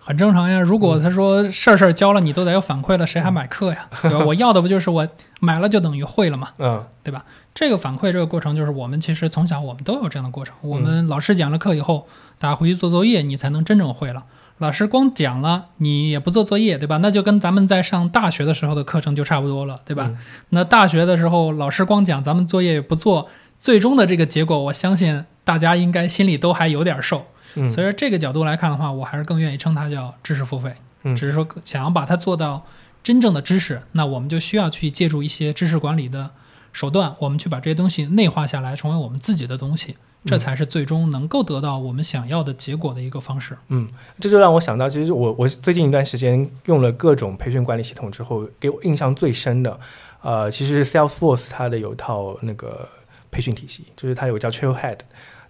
[0.00, 0.58] 很正常呀。
[0.58, 3.88] 如果他说事儿事儿教了你都得有反馈了，谁还买课呀？
[4.02, 4.24] 对吧？
[4.26, 5.06] 我要的不就是我
[5.40, 7.24] 买了就等于会了嘛，嗯对吧？
[7.54, 10.54] 这个反馈这个过程，就是我们其实从小我们都有这样的过程。
[10.62, 12.06] 我们老师讲了课以后，
[12.38, 14.24] 大家回去做作业，你才能真正会了。
[14.58, 16.98] 老师光讲了，你也不做作业，对吧？
[16.98, 20.06] 那就跟咱们在上大学的时候的课程就差不多了，对吧？
[20.08, 20.18] 嗯
[20.50, 27.26] 那大学的时候，老师光讲，咱们作业也不做，最终的这个结果，我相信大家应该心里都还有点受。
[27.54, 30.72] 嗯，所以说这个角度来看的话，我还是更愿意称它叫知识付费。
[31.02, 32.64] 嗯只是说想要把它做到
[33.02, 36.30] 真正的知识，那我们就需要去借助一些知识管理的
[36.72, 43.56] 手段，我们去把这些东西内化下来，成为我们自己的东西，这才是最终能够得到我们想要的结果的一个方式。
[43.68, 43.88] 嗯，
[44.20, 49.80] 这就让我想到，其实我我最近一段时间用了各种培训管理系统之后，给我印象最深的，
[50.20, 52.86] 呃，其实 Salesforce 它的有一套那个
[53.30, 54.98] 培训体系，就是它有个叫 Trailhead，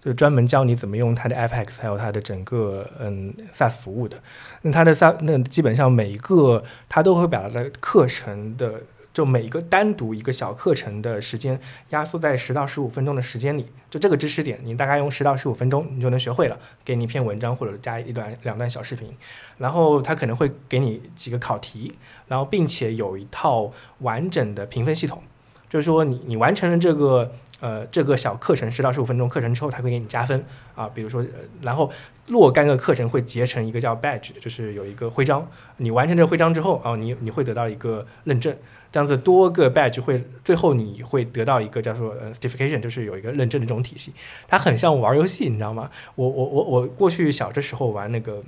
[0.03, 4.17] 就专门教你怎么用它的 FX 还有它的整个嗯 SaaS 服务的。
[4.63, 8.81] 那它的 SaaS 那基本上每一个它都会把它的课程的。
[9.13, 11.59] 就每一个单独一个小课程的时间
[11.89, 16.57] 压缩在十到十五分钟的时间里，就这个知识点，你大概用十到十五分钟你就能学会了。
[16.85, 19.13] 给你一篇文章或者加一段两段小视频，
[19.57, 21.93] 然后它可能会给你几个考题，
[22.29, 25.21] 然后并且有一套完整的评分系统，
[25.69, 30.43] 就是说你你完成了这个呃这个小课程十到十五分钟课程之后，他会给你加分
[30.75, 31.27] 啊，比如说、呃
[31.61, 31.89] 然后
[32.27, 35.47] 若干个课程会结成一个叫 badge，就是有一个徽章，
[35.77, 38.53] 你完成这个徽章之后啊，你你会得到一个认证。
[38.91, 44.11] 这样子多个 badge 会最后你会得到一个叫做呃 certification，就是有一个认证的这种体系。
[44.47, 45.89] 它很像玩游戏，你知道吗？
[46.15, 48.43] 我我我我过去小的时候玩那个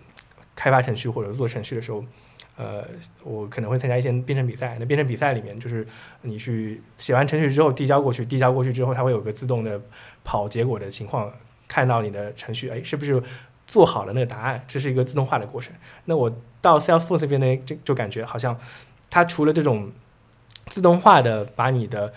[0.53, 2.03] 开发程序或者做程序的时候，
[2.55, 2.85] 呃，
[3.23, 4.77] 我可能会参加一些编程比赛。
[4.79, 5.85] 那编程比赛里面就是
[6.21, 9.81] 你去写完程序之后递交过去，递交过去之后，它会有个自动的
[10.23, 11.33] 跑结果的情况，
[11.67, 13.21] 看到你的程序哎是不是
[13.65, 15.73] 做好了那个答案，这是一个自动化的过程。
[16.05, 18.55] 那我到 Salesforce 这边呢，就就感觉好像
[19.09, 19.91] 它除了这种
[20.67, 22.13] 自动化的把你的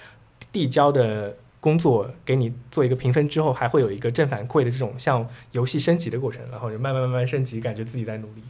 [0.52, 8.42] 递交的工作给你做一个评分之后，还会有一个正反馈的这种像游戏升级的过程，然后就慢慢慢慢升级，感觉自己在努力。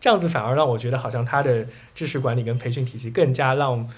[0.00, 3.88] 这样子反而让我觉得好像它的知识管理跟培训体系更加让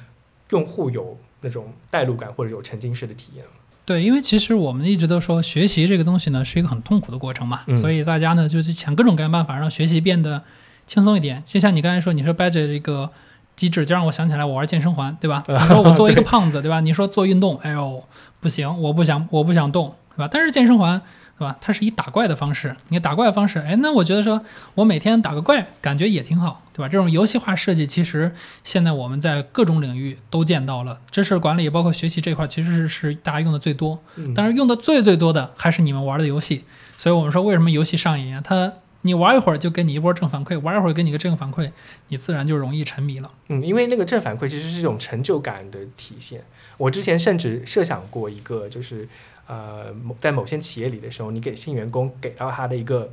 [0.50, 3.44] 用户有那种代入感或者有沉浸式的体验。
[3.84, 10.42] 对，因为其实我们一直都说学习这个东西呢是一个很痛苦的过程嘛，嗯所以大家呢就是想各种各样办法让学习变得
[10.86, 11.42] 轻松一点。
[11.44, 13.10] 就像你刚才说，你说 badge 这个
[13.54, 15.44] 机制，就让我想起来我玩健身环，对吧？
[15.48, 16.80] 你说我作为一个胖子，对吧？
[16.80, 18.02] 你说做运动，哎呦
[18.40, 20.28] 不行，我不想，我不想动，对吧？
[20.30, 21.00] 但是健身环。
[21.38, 21.56] 对吧？
[21.60, 24.40] 它是以打怪的方式，你打怪的方式，哎，那我觉得说，
[24.74, 26.88] 我每天打个怪，感觉也挺好，对吧？
[26.88, 28.32] 这种游戏化设计，其实
[28.64, 31.00] 现在我们在各种领域都见到了。
[31.10, 33.98] 知识管理包括学习这块，其实是是大家用的最多。
[34.16, 36.64] 嗯但是用的最最多的还是你们玩的游戏，
[36.96, 38.40] 所以我们说为什么游戏上瘾啊？
[38.42, 41.70] 它你玩一会儿就给你一波正反馈，玩一会儿给你个正反馈，
[42.08, 43.30] 你自然就容易沉迷了。
[43.48, 46.42] 嗯，因为那个正反馈其实是一种成就感的体现。
[46.78, 49.08] 我之前甚至设想过一个，就是
[49.46, 53.12] 呃，某在某些企业里的时候，你给新员工给到他的一个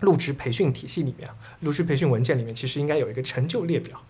[0.00, 1.28] 入职培训体系里面，
[1.60, 4.00] 入职培训文件里面其实应该有一个成就列表。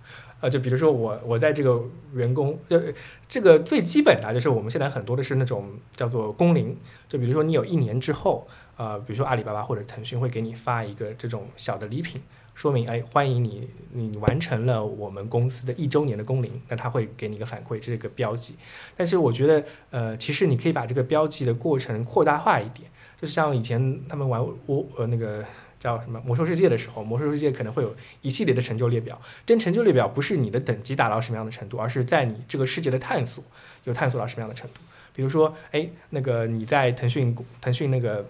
[0.41, 1.83] 呃，就比如说我我在这个
[2.13, 2.79] 员工呃
[3.27, 6.77] 这个最基本的就是我们现在很多的是那种叫做工龄，
[7.09, 12.21] 就比如说你有一年之后，呃，比如说阿里巴巴或者腾讯会给你发一个这种小的礼品
[12.55, 18.55] 说明哎，欢迎你，你完成了我们公司的一周年的工龄，那他会给你一个反馈，这是一个标记。
[18.97, 22.89] 但是我觉得，呃，其实你可以把这个标记的过程扩大化一点，
[23.21, 25.45] 就是像以前他们玩我呃那个
[25.81, 33.43] 叫什么魔兽世界的时候，魔兽世界可能会有一系列的成就列表，这成就列表不是你的等级达到什么样的程度，而是在你这个世界的探索
[33.83, 34.77] 有探索到什么样的程度。
[35.13, 38.25] 比如说，哎，那个你在腾讯腾讯那个。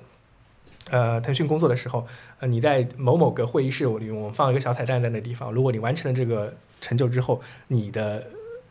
[0.91, 2.07] 呃，腾讯工作的时候，
[2.41, 5.51] 呃，你在某某个会议室里，我们放一个小彩蛋在那地方。
[5.51, 8.27] 如果你完成了这个成就之后，你的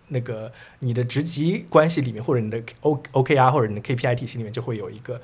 [0.09, 5.19] 那个你的职级关系里面，或者你的 O OKR 或者你的 KPI 体系里面，就会有一个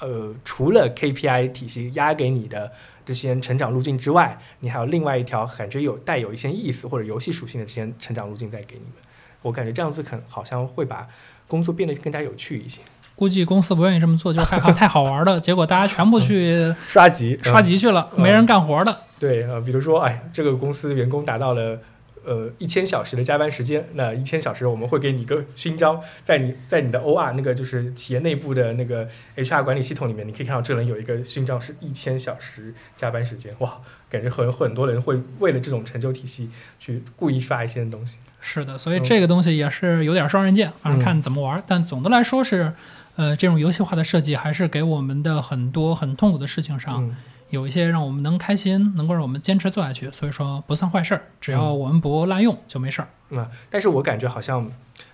[0.00, 2.72] 呃，除了 KPI 体系压给你的
[3.06, 8.94] 这些成长路径之外，你还有另外一条感觉有带有一些意思或者游戏属性的这些成长路径在给你们。
[9.42, 11.08] 我感觉这样子可能好像会把
[11.46, 12.80] 工作变得更加有趣一些。
[13.14, 18.96] 估计公司不愿意这么做，就是害怕太好玩了 结果，大家全部去 刷级 刷级去了，没人干活的。
[19.18, 21.78] 对呃，比如说，哎，这个公司员工达到了
[22.24, 33.74] 呃一千小时的加班时间，那一千小时我们会给你一个勋章，在你在你的 OR 那个就是企业内部的那个 HR 管理系统里面，你可以看到这人有一个勋章是一千小时加班时间，哇，
[34.10, 36.50] 感觉很很多人会为了这种成就体系
[36.80, 38.18] 去故意刷一些东西。
[38.40, 42.72] 是的，所以这个东西也是有点双刃剑，反正看怎么玩，但总的来说是。
[43.16, 47.14] 呃，这种游戏化的设计还是给我们的很多很痛苦的事情上，
[47.50, 50.10] 有一些让我们能开心，能够让我们坚持做下去。
[50.10, 53.36] 所以说不算坏事儿，只要我们不滥用就没事儿。
[53.36, 54.72] 啊，但是我感觉好像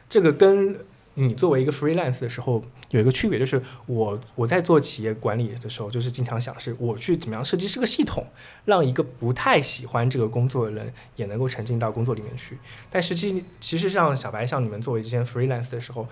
[0.08, 0.78] 这个跟
[1.14, 8.24] 你作为一个 freelance 的时候有一个区别，就是我我在做企业管理的时候，就是经常想是我去怎么样设计这个系统，
[8.64, 12.56] 让一个不太喜欢这个工作的人也能够沉浸到工作里面去。
[12.88, 16.06] 但实际其实像小白像你们作为这些 freelance 的时候。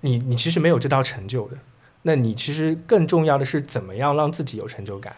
[0.00, 1.58] 你你其实没有这道成就的，
[2.02, 5.16] 那你其实更重要的是怎么样让自己有成就感。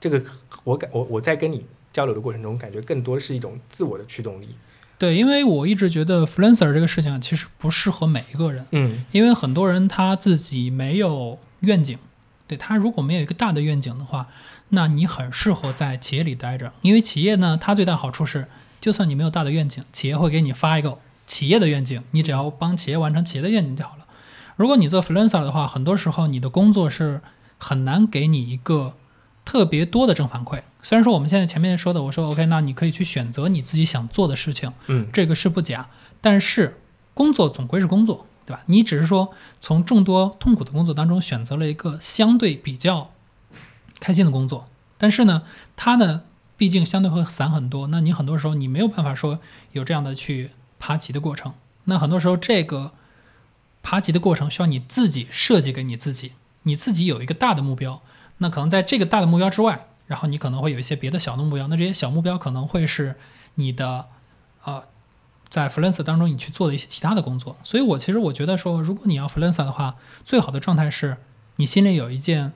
[0.00, 0.22] 这个
[0.64, 4.48] 我感我我在跟你交流的过程中，感觉更多是一种自我的驱动力。
[4.98, 8.64] 对，因为我一直觉得 freelancer 这个事情其实不适合每一个人。
[8.70, 11.98] 嗯，因为很多人他自己没有愿景，
[12.46, 14.28] 对他如果没有一个大的愿景的话，
[14.68, 16.72] 那你很适合在企业里待着。
[16.82, 18.46] 因为企业呢，它最大好处是，
[18.80, 20.98] 就算你没有大的愿景，企业会给你发一个。
[21.32, 24.06] 企业的愿景，你只要帮企业完成企业的愿景就好了。
[24.56, 27.22] 如果你做 freelancer 的话，很多时候你的工作是
[27.56, 28.92] 很难给你一个
[29.42, 30.60] 特别多的正反馈。
[30.82, 35.88] 虽然说我们现在前面说的，我说 OK，那你可以去选择你自己想做的事情，嗯，这个是不假。
[36.20, 36.78] 但是
[37.14, 38.62] 工作总归是工作，对吧？
[38.66, 43.10] 你只是说从众多痛苦的工作当中选择了一个相对比较
[44.00, 44.68] 开心的工作，
[44.98, 45.44] 但是呢，
[45.76, 46.24] 它呢
[46.58, 47.86] 毕竟相对会散很多。
[47.86, 49.38] 那你很多时候你没有办法说
[49.72, 50.50] 有这样的去。
[50.84, 51.54] 爬级的过程，
[51.84, 52.90] 那很多时候这个
[53.84, 56.32] 爬级的过程需要你自己设计给你自己，
[56.64, 58.02] 你自己有一个大的目标，
[58.38, 63.14] 那可能在这个大的目标之外，然后你可能会有一些别的小的目标，那这些小目标可能会是
[63.54, 64.08] 你的，
[64.64, 64.82] 呃，
[65.48, 67.56] 在 f l e n c e 当中你去做的一些其他的工作。
[67.62, 71.18] 所以我其实我觉得说，如果你要 f l e n c e 的话，最好的状态是
[71.58, 72.52] 你心里有一件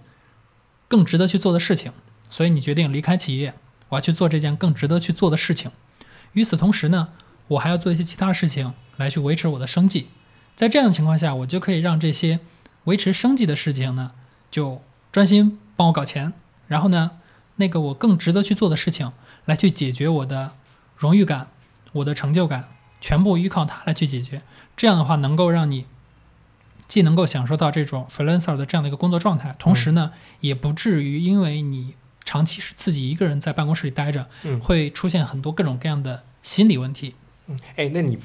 [0.88, 1.92] 更值得去做的事情，
[2.28, 3.54] 所以你决定离开企业，
[3.90, 5.70] 我要去做这件更值得去做的事情。
[6.32, 7.10] 与此同时呢。
[7.48, 10.08] 我还要做一些其他事情来去维持我的生计，
[10.54, 12.40] 在这样的情况下，我就可以让这些
[12.84, 14.12] 维持生计的事情呢，
[14.50, 14.82] 就
[15.12, 16.32] 专心帮我搞钱，
[16.66, 17.12] 然后呢，
[17.56, 19.12] 那个我更值得去做的事情
[19.44, 20.52] 来去解决我的
[20.96, 21.48] 荣誉感、
[21.92, 22.68] 我的成就感，
[23.00, 24.42] 全部依靠它来去解决。
[24.76, 25.86] 这样的话，能够让你
[26.88, 31.94] 既能够享受到这种 freelancer 的这样的一个工作状态，同时呢，也不至于因为你
[32.24, 34.28] 长期是自己一个人在办公室里待着，
[34.62, 37.14] 会出现很多各种各样的心理问题。
[37.48, 38.18] 嗯，哎，那你，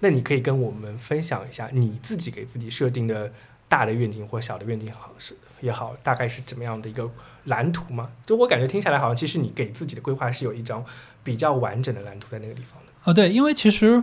[0.00, 3.32] 那你可以跟我们分享一下你自己给自己设定的
[3.68, 7.08] 大的愿景或小的愿景好是也好，大概是怎么样的一个
[7.44, 8.08] 蓝图吗？
[8.26, 10.84] 就我感觉听下来，好像其实你给自己的规划是有一张
[11.24, 12.92] 比较完整的蓝图在那个地方的。
[13.04, 14.02] 哦，对，因为其实，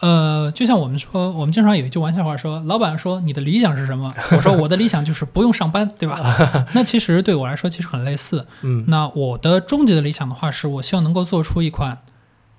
[0.00, 4.14] 呃，就像我们说，我们经常有一句玩笑话说，老板说你的理想是什么？
[4.30, 6.66] 我说我的理想就是不用上班，对吧？
[6.72, 8.46] 那其实对我来说其实很类似。
[8.62, 11.98] 嗯，那我的终极的理想的话，是我希望能够做出一款。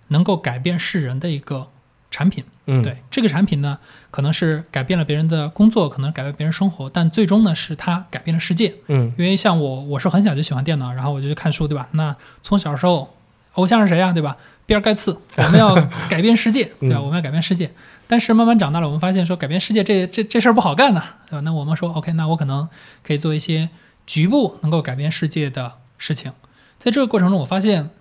[0.09, 1.67] 能够改变世人的一个
[2.11, 3.77] 产品，嗯，对这个产品呢，
[4.11, 11.87] 可能是改变了别人的工作，可能改变别人生活，但最终呢，是它改变了世界，嗯，因为像我，我是很小就喜欢电脑，然后我就去看书，对吧？
[11.91, 13.15] 那从小时候，
[13.53, 14.35] 偶像是谁呀，对吧？
[14.65, 15.75] 比尔盖茨， 我们要
[16.09, 16.99] 改变世界，对吧？
[16.99, 17.71] 我们要改变世界，
[18.07, 21.41] 但是慢慢长大了，我们发现说改变世界这这这事儿不好干呢，对吧？
[21.41, 22.67] 那我们说，OK，那我可能
[23.03, 23.69] 可以做一些
[24.07, 26.31] 局部能够改变世界的事情，
[26.79, 27.91] 在这个过程中，我发现。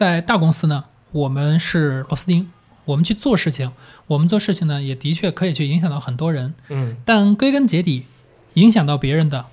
[0.00, 2.48] 在大公司呢，我们是螺丝钉，
[2.86, 3.70] 我们去做事情，
[4.06, 6.54] 我们做事情呢，也的确可以去影响到很多人。
[6.70, 8.06] 嗯，但归根结底，
[8.54, 9.44] 影响到别人的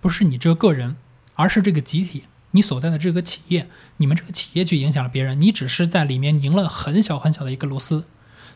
[0.00, 0.96] 不是你这个个人，
[1.36, 2.24] 而是这个集体。
[2.50, 8.04] 你所在的这个企业，你们这个企业去影响了别人，你只是在里面拧了很小很小的一个螺丝。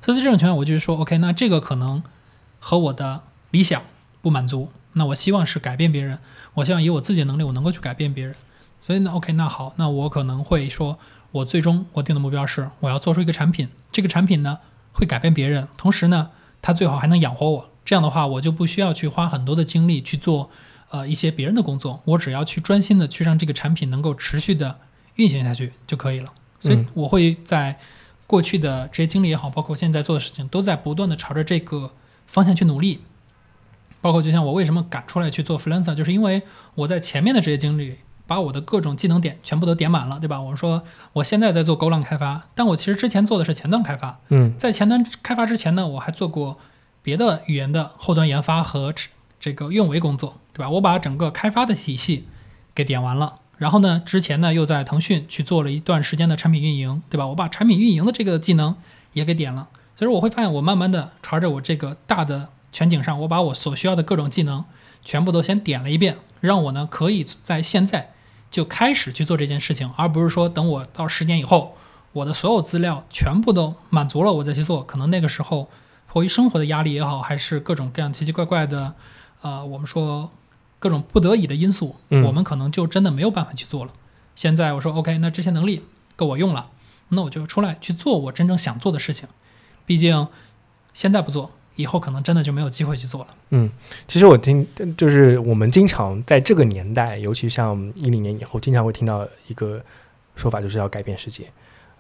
[0.03, 2.03] 所以在这种情况，我就是说，OK，那这个可能
[2.59, 3.23] 和我的
[3.53, 3.85] 理想
[4.21, 4.73] 不满足。
[4.95, 6.19] 那我希望是改变别人，
[6.55, 8.35] 我希望以我自己的能力，我能够去改变别人。
[8.83, 10.97] 所以呢，OK，那好，那我可能会说，
[11.33, 14.59] 我最终我定的目标是，我要做出一个产品，这个产品呢
[14.93, 16.31] 会改变别人，同时呢，
[16.63, 17.71] 它最好还能养活我。
[17.85, 20.51] 这样的话，我就不需要去花很多的精力去做
[20.91, 24.79] 呃一些别人的工作，我只要去专心的去让这个产品能够持续的
[25.17, 26.33] 运行下去就可以了。
[26.59, 27.79] 所以我会在
[28.27, 31.93] 过去的职业经历也好，包括现在做的事情，都在不断的朝着这个
[32.27, 33.01] 方向去努力。
[34.01, 36.43] 包括就像我为什么敢出来去做 freelancer，就是因为
[36.75, 37.97] 我在前面的职业经历，
[38.27, 40.41] 把我的各种技能点全部都点满了，对吧？
[40.41, 44.19] 我说我现在在做 Golang 开发，但我其实之前做的是前端开发。
[44.29, 46.59] 嗯，在前端开发之前呢，我还做过
[47.03, 48.93] 别的语言的后端研发和
[49.39, 50.71] 这个运维工作，对吧？
[50.71, 52.27] 我把整个开发的体系
[52.75, 53.39] 给点完了。
[53.59, 57.27] 然后呢，之前呢又在腾讯去做了一段时间的产品运营，对吧？
[57.29, 58.77] 我把产品运营的这个技能
[59.13, 59.69] 也给点了。
[59.95, 62.49] 所以我会发现，我慢慢的朝着我这个大的。
[62.73, 64.63] 全景上，我把我所需要的各种技能
[65.03, 68.11] 全部都先点了一遍，让我呢可以在现在
[68.57, 71.77] 就开始去做这件事情，而不是说等我到十年以后，
[72.15, 74.83] 我的所有资料全部都满足了，我再去做。
[74.83, 75.69] 可能那个时候，
[76.07, 78.95] 迫于生活的压力也好，还是各种各样奇奇怪怪的，
[79.43, 80.31] 呃，我们说
[80.79, 83.93] 各种不得已的因素，我们可能就真的没有办法去做了。
[84.35, 85.83] 现在我说 OK，那这些能力
[86.17, 86.71] 够我用了，
[87.11, 89.29] 那我就出来去做我真正想做的事情。
[89.85, 90.29] 毕竟
[90.95, 91.51] 现在不做。
[91.77, 93.29] 以后可能真的就没有机会去做了。
[93.51, 93.71] 嗯，
[94.09, 94.67] 其实我听，
[94.97, 99.81] 就是我们经常在这个年代，尤其像一零年以后，经常会听到一个
[100.35, 101.45] 说法，就是要改变世界。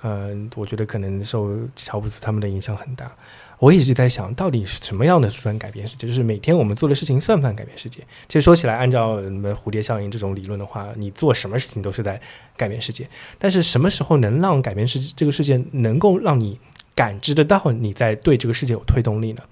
[0.03, 3.11] 嗯，我觉得可能受乔布斯他们的影响很大。
[3.59, 6.07] 我一直在想，到底是什么样的算改变世界？
[6.07, 8.03] 就是每天我们做的事情算不算改变世界？
[8.29, 12.20] 其实说起来，按照什么蝴蝶效应这种理论的话，你做什么事情都是在
[12.55, 13.09] 改变世界。
[13.39, 16.61] 但是什么时候能让改变世这个世界能够让你
[16.95, 19.43] 感知得到你在对这个世界有推动力呢？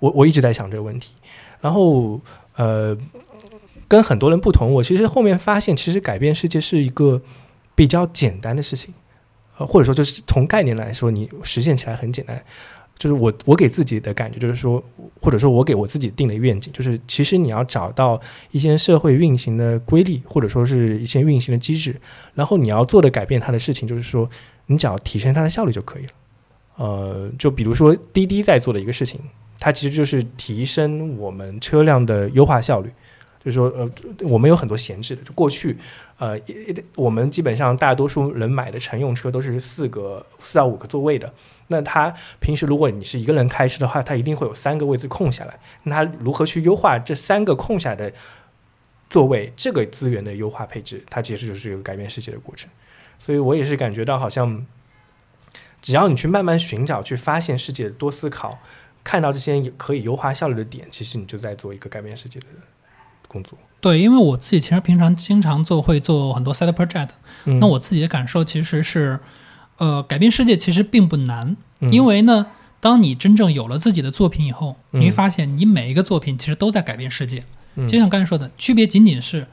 [0.00, 1.14] 我我一直在想这个问题，
[1.60, 2.20] 然后
[2.56, 2.96] 呃，
[3.86, 7.22] 跟很多人不同，我其实后面发现，其实改变世界是一个
[7.74, 8.92] 比较简单的事情，
[9.58, 12.42] 呃，或者说就是从概念来说，你实现起来很简单。
[12.98, 14.82] 就是我我给自己的感觉就是说，
[15.22, 18.20] 或者说我给我自己定的愿景，就是其实你要找到
[18.50, 21.98] 一些社会运行的规律，或者说是一些运行的机制，
[22.34, 24.28] 然后你要做的改变它的事情，就是说
[24.66, 26.12] 你只要提升它的效率就可以了。
[26.76, 29.18] 呃，就比如说滴滴在做的一个事情。
[29.60, 32.90] 它其实就是提升我们车辆的优化效率，
[33.44, 33.88] 就是说，呃，
[34.22, 35.76] 我们有很多闲置的，就过去，
[36.18, 36.40] 呃，
[36.96, 41.30] 我们基本上大多数人买的乘用车都是四个四到五个座位的，
[41.66, 48.10] 那它平时如果你是一个人开车的话，它一定会有三个位置空下来，那它如何去优化这三个空下的
[49.10, 52.70] 座位这个资源的优化配置，它其实就是一个改变世界的过程，
[53.18, 54.66] 所以我也是感觉到好像，
[55.82, 58.58] 只要你去慢慢寻找，去发现世界，多思考。
[59.02, 62.46] 看到这些可以优化效率的点，其实你就在做一个改变世界的
[63.28, 63.58] 工作。
[63.80, 67.08] 对，因为我自己其实平常经常做，会做很多 side project。
[67.44, 69.18] 那我自己的感受其实是，
[69.78, 72.48] 呃，改变世界其实并不难，因为呢，
[72.80, 77.42] 当你真正有了自己的作品以后，你会发现你每一个作品其实都在改变世界。
[77.88, 79.46] 就像刚才说的，区别仅仅是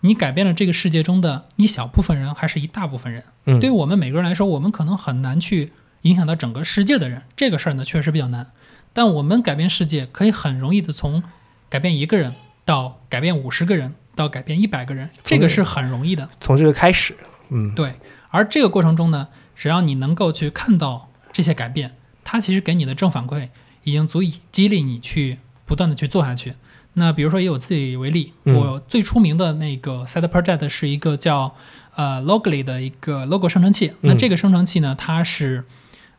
[0.00, 3.24] 你改变了这个世界中的一小部分人，还是一大部分人。
[3.60, 5.72] 对于我们每个人来说，我们可能很难去
[6.02, 7.22] 影响到整个世界的人。
[7.34, 8.46] 这个事儿呢，确实比较难。
[8.92, 11.22] 但我们改变世界可以很容易的从
[11.68, 12.34] 改变一个人
[12.64, 16.28] 到改变五十个人到改变一百个人，这个是很容易的。
[16.40, 17.14] 从这个开始，
[17.50, 17.94] 嗯，对。
[18.30, 23.48] 而这个过程中呢，只要你能够去看到这些改变，它其实给你的正反馈
[23.84, 26.54] 已经足以激励你去不断的去做下去。
[26.94, 31.54] 那比如说以我自己为例，我最出名的那个 side project 是一个叫
[31.94, 33.92] 呃 Logly 的一个 logo 生成器。
[34.00, 35.64] 那这个生成器呢，它是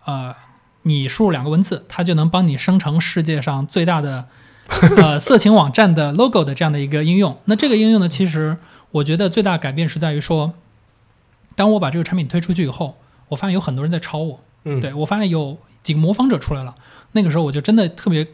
[0.05, 0.34] 呃。
[0.84, 4.27] 你输入两个文字，它就能帮你生成世界上最大的
[4.97, 7.38] 呃色情网站的 logo 的这样的一个应用。
[7.45, 8.57] 那这个应用呢，其实
[8.91, 10.53] 我觉得最大改变是在于说，
[11.55, 12.97] 当我把这个产品推出去以后，
[13.29, 14.39] 我发现有很多人在抄我。
[14.63, 16.75] 嗯，对我发现有几个模仿者出来了。
[17.13, 18.27] 那个时候我就真的特别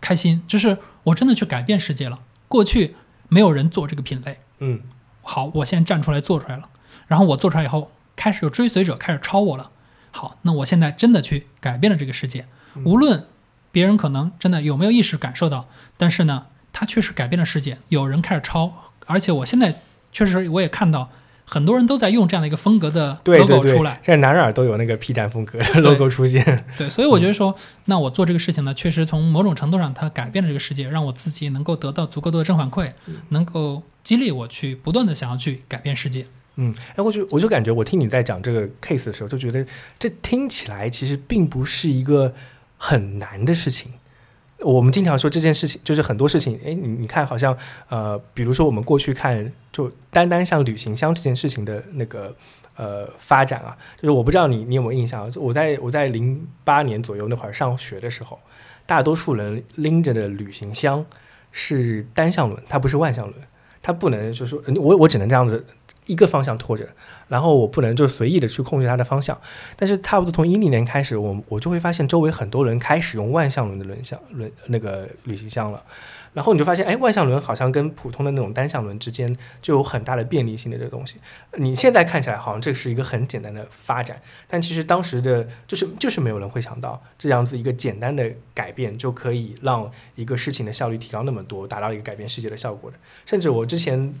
[0.00, 2.20] 开心，就是我真的去改变世界了。
[2.48, 2.94] 过去
[3.28, 4.38] 没有人做这个品类。
[4.60, 4.80] 嗯，
[5.22, 6.68] 好，我现在站出来做出来了。
[7.06, 9.70] 然后我做出来以后，开始有追随者开始抄我了。
[10.16, 12.46] 好，那我现在真的去改变了这个世界，
[12.84, 13.26] 无论
[13.72, 17.78] 别人可能真的有没有意识感受到，但是呢，他确实改变了世界。
[17.88, 18.72] 有人开始抄，
[19.06, 19.80] 而且我现在
[20.12, 21.10] 确实我也看到
[21.44, 26.64] 很多人都在用这样的一个风格的 logo 出来，现在哪哪都有那个 P 站风格 logo 出现。
[26.78, 27.52] 对，所以我觉得说，
[27.86, 32.92] 那我做这个事情呢，确实从某种程度上它改变了这个世界，让我自己能够得到足够多的正反馈，
[33.30, 36.26] 能够激励我去不断的想要去改变世界。
[36.56, 39.66] 嗯，哎，我就我就感觉，我听你在讲这个 case 的时候，就觉得
[39.98, 42.32] 这听起来其实并不是一个
[42.76, 43.90] 很难的事情。
[44.60, 47.56] 我们经常说这件事情，就是很多事情，哎，你你看，好像
[47.88, 52.34] 呃，比如说我们过去看，就单单像旅行箱这件事情的那个
[52.76, 58.38] 呃发展啊，就是我不知道你你有没有印象，就我在我在零八年左右那会儿上学的时候，
[58.86, 61.04] 大多数人拎着的旅行箱
[61.50, 63.34] 是单向轮，它不是万向轮，
[63.82, 65.66] 它不能就是说我我只能这样子。
[66.06, 66.86] 一个方向拖着，
[67.28, 69.38] 然后我不能就随意的去控制它的方向。
[69.76, 75.82] 但是差不多从一零年开始，我我就会发现周围很多人开始用万向轮的轮箱轮那个旅行箱了。
[76.34, 81.16] 然后你就发现，哎，万向轮好像跟普通的那种单向轮之间就有很大的便利性的这个东西。
[81.58, 92.96] 你现在看起来好像这是一个很简单的发展，但其实当时的就是就是没有人会想到这样子一个简单的改变就可以让一个事情的效率提高那么多，达到一个改变世界的效果的。
[93.24, 94.12] 甚至我之前。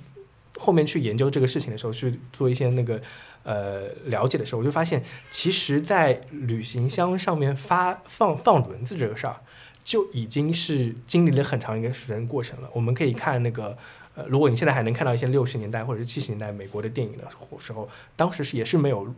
[0.58, 3.00] 后面去研究这个事情的时候，去做一些那个
[3.42, 9.36] 呃了解的时候，我就发现，其实，在旅行箱上面发放放轮子这个事儿，
[9.82, 12.68] 就已经是经历了很长一个时间过程了。
[12.72, 13.76] 我们可以看那个
[14.14, 17.24] 呃，如果你现在还能看到一些六十年代或者是七十年代美国的电影的
[17.58, 19.12] 时候，当时是也是没有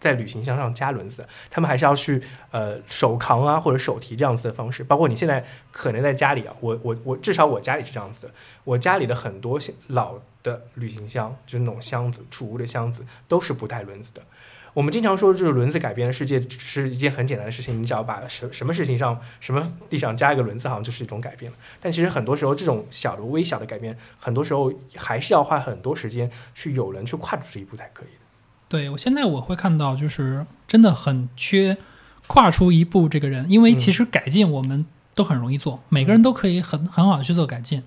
[0.00, 2.20] 在旅行箱上加轮子，他们还是要去
[2.50, 4.82] 呃手扛啊或者手提这样子的方式。
[4.82, 8.34] 包括你现在可能在家里啊，我我我至少我家里是这样子的，
[8.64, 10.18] 我家里的很多老。
[10.42, 14.22] 的旅行箱就是那种箱子，储物的箱子都是不带轮子的。
[14.72, 21.58] 我们经常说，就是轮子改变了世界是一件很简单的事情，你只要把什什么事情上、什么地上加一个轮子，好像就是一种改变了。
[21.80, 28.08] 但其实很多时候，这种小的、微小的改变，很多时候还是要花很多时间去有人去跨出这一步才可以
[28.68, 31.76] 对我现在我会看到，就是真的很缺
[32.28, 34.86] 跨出一步这个人，因为其实改进我们
[35.16, 37.82] 都很容易做，每个人都可以很很好的去做改进。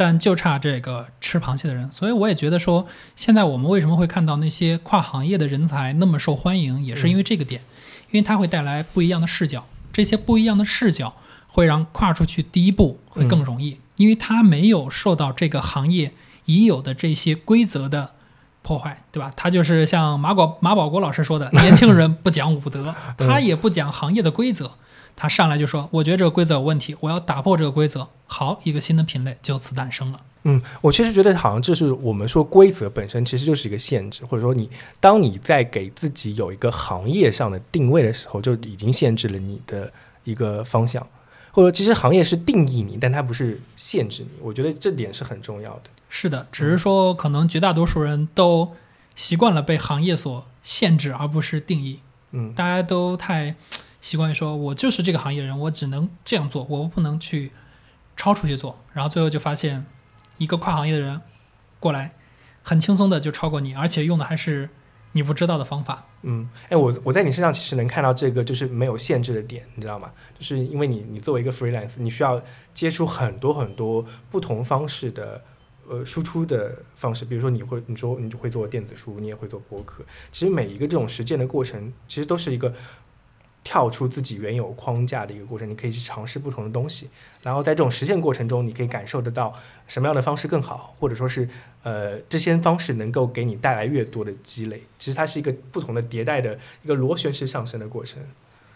[0.00, 2.86] 但就差这个吃螃蟹的人，所以我也觉得说，
[3.16, 7.60] 现在我们为什么会看到那些跨行业的人才那么受欢迎，也是因为这个点，
[8.12, 11.16] 因为它会带来不一样的视角，这些不一样的视角
[11.48, 16.12] 会让跨出去第一步会更容易，因为它没有受到这个行业
[16.44, 18.12] 已有的这些规则的
[18.62, 19.32] 破坏，对吧？
[19.34, 24.70] 他就是像马广马保国老师说的， 年轻人不讲武德，他也不讲行业的规则。
[25.20, 30.20] 他上来就说：“我觉得这个规则有问题，我要打破这个规则。”好，一个新的品类就此诞生了。
[30.44, 39.92] 嗯，我其实觉得好像就是我们说规则本身其实就是一个限制，或者说你当你在给自己有一个行业上的定位的时候，就已经限制了你的
[40.22, 41.04] 一个方向，
[41.50, 44.28] 或者其实行业是定义你，但它不是限制你。
[44.40, 45.90] 我觉得这点是很重要的。
[46.08, 48.72] 是的，只是说可能绝大多数人都
[49.16, 51.98] 习惯了被行业所限制，而不是定义。
[52.30, 53.56] 嗯，大家都太。
[54.00, 57.50] 习惯于说，我就是这个行业人，我只能这样做，我不能去
[58.16, 58.78] 超出去做。
[58.92, 59.84] 然后最后就发现，
[60.36, 61.20] 一个跨行业的人
[61.80, 62.12] 过来，
[62.62, 64.70] 很轻松的就超过你，而且用的还是
[65.12, 66.04] 你不知道的方法。
[66.22, 70.12] 嗯，哎，我我在你身上其实能看到这个就是没有限制的点，你知道吗？
[70.38, 72.40] 就是因为你你作为一个 freelance，你需要
[72.72, 75.42] 接触很多很多不同方式的
[75.88, 82.72] 呃输出的方式，比如说你会你说你就会做电子书，你也会做博客，其实每一个这种实践的过程，其实都是一个。
[83.64, 87.08] 跳出自己原有框架的一个过程，你可以去尝试不同的东西，
[87.42, 89.54] 然后在这种实践过程中，你可以感受得到
[89.86, 91.48] 什么样的方式更好，或者说是
[91.82, 94.82] 呃这些方式能够给你带来越多的积累。
[94.98, 98.22] 其实它是一个不同的迭代的一个螺旋式上升的过程。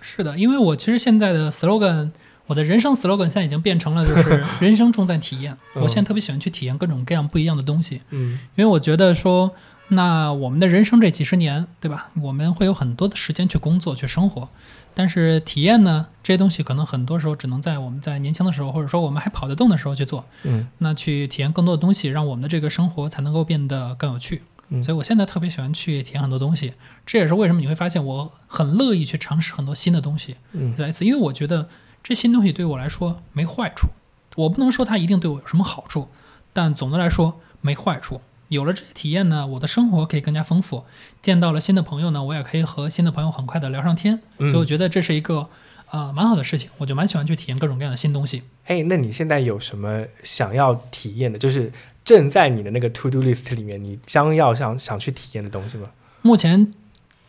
[0.00, 2.10] 是的，因为我其实现在的 slogan，
[2.46, 5.56] 我的人生 slogan 现在已经变成了就是 人生重在体验。
[5.74, 8.00] 我现在特别喜欢去体验各种各样不一样的东西。
[8.10, 9.52] 嗯，因为我觉得说，
[9.88, 12.10] 那我们的人生这几十年，对吧？
[12.20, 14.48] 我们会有很多的时间去工作去生活。
[14.94, 20.24] 但是体验呢，这些东西可能很多时候只能在我们在年轻的时候，或者说我们还跑得动的时候去做。
[20.42, 24.42] 嗯，那去体验更多的东西，让我们的这个生活才能够变得更有趣。
[24.68, 26.74] 嗯，所以我现在特别喜欢去体验很多东西，
[27.06, 30.36] 这也是为什么你会发现我很乐意去尝试很多新的东西。
[30.52, 31.66] 嗯，再一次，因为我觉得
[32.02, 33.88] 这新东西对我来说没坏处，
[34.36, 36.08] 我不能说它一定对我有什么好处，
[36.52, 38.20] 但总的来说没坏处。
[38.48, 40.84] 有了这些体验呢，我的生活可以更加丰富。
[41.22, 44.20] 见到了新的朋友呢，我也可以和新的朋友很快的聊上天。
[44.36, 45.48] 所以我觉得这是一个
[45.90, 48.42] 呃蛮好的事情，我就蛮喜欢去体验各种各样的新东西。
[48.66, 51.38] 哎，那你现在有什么想要体验的？
[51.38, 51.72] 就是
[52.04, 55.88] 正在你的那个 to do list 里面，你将要想想去体验的东西吗？
[56.20, 56.72] 目前。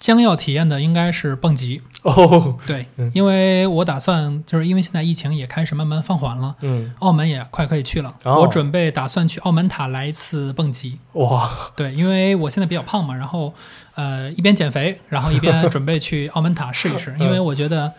[0.04, 1.82] 将要体验的应该是蹦极。
[2.01, 13.54] 哦，对，因为我打算就是因为现在疫情也开始慢慢放缓了，嗯，澳门也快可以去了，我准备打算去澳门塔来一次蹦极，哇，对，因为我现在比较胖嘛，然后
[13.95, 17.93] 呃一边减肥，然后一边准备去澳门塔试一试， 因为我觉得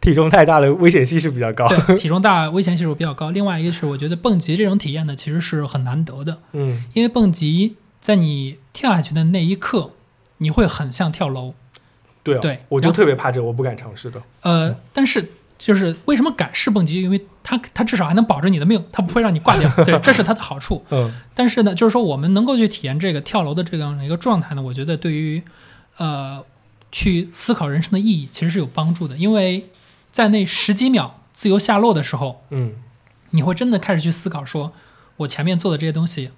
[0.00, 3.30] 体重太大了，危险系数比较高，对，体重大危险系数比较高。
[3.30, 9.90] 另外一个是我觉得蹦极这种体验呢，其实是很难得的，嗯，因为蹦极在你跳下去的那一刻，
[10.40, 11.54] 你会很像跳楼。
[12.22, 14.22] 对啊，对我就特别怕这，我不敢尝试的。
[14.42, 17.00] 呃，但是就是为什么敢试蹦极？
[17.00, 19.70] 因为它它至少还能保着你的命，它不会让你挂掉。
[19.84, 20.84] 对，这是它的好处。
[20.90, 25.42] 嗯但是呢，就是说我们能够去体验这个跳楼的这样的一个状态呢，我觉得对于
[25.96, 26.44] 呃
[26.92, 29.66] 去思考人生的意义其实是有帮助的，因为
[30.12, 32.74] 在那十几秒自由下落的时候，嗯
[33.30, 34.72] 你会真的开始去思考说，
[35.16, 36.30] 我前面做的这些东西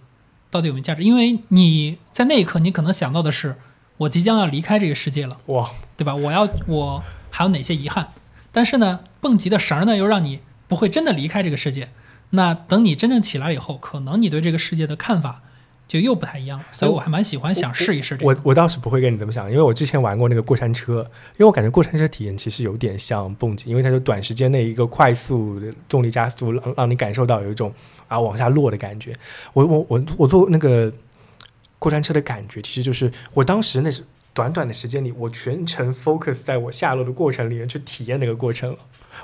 [0.51, 1.03] 到底有没有价值？
[1.03, 3.57] 因为你在那一刻，你可能想到的是，
[3.99, 5.39] 我即将要离开这个世界了。
[5.47, 6.15] 哇，对吧？
[6.15, 8.09] 我要我还有哪些遗憾？
[8.51, 11.89] 但是呢，蹦极的绳儿呢，又让你不会真的离开这个世界。
[12.31, 15.43] 那等你真正起来以后，可能你对这个世界的看法
[15.87, 16.65] 就又不太一样了。
[16.73, 18.41] 所以我还蛮喜欢想试一试这我个。
[18.43, 21.01] 我倒是不会跟你这么想，因为我之前玩过那个过山车，
[21.33, 27.73] 因为我感觉过山车体验其实有点像蹦极，因为它就短时间内一个快速的重力加速，让让你感受到有一种
[28.09, 29.15] 啊往下落的感觉。
[29.53, 30.91] 我我我我坐那个
[31.83, 38.79] 过山车的感觉，其实就是我当时那是短短的时间里，我全程 focus 在我下落的过程里面去体验那个过程了。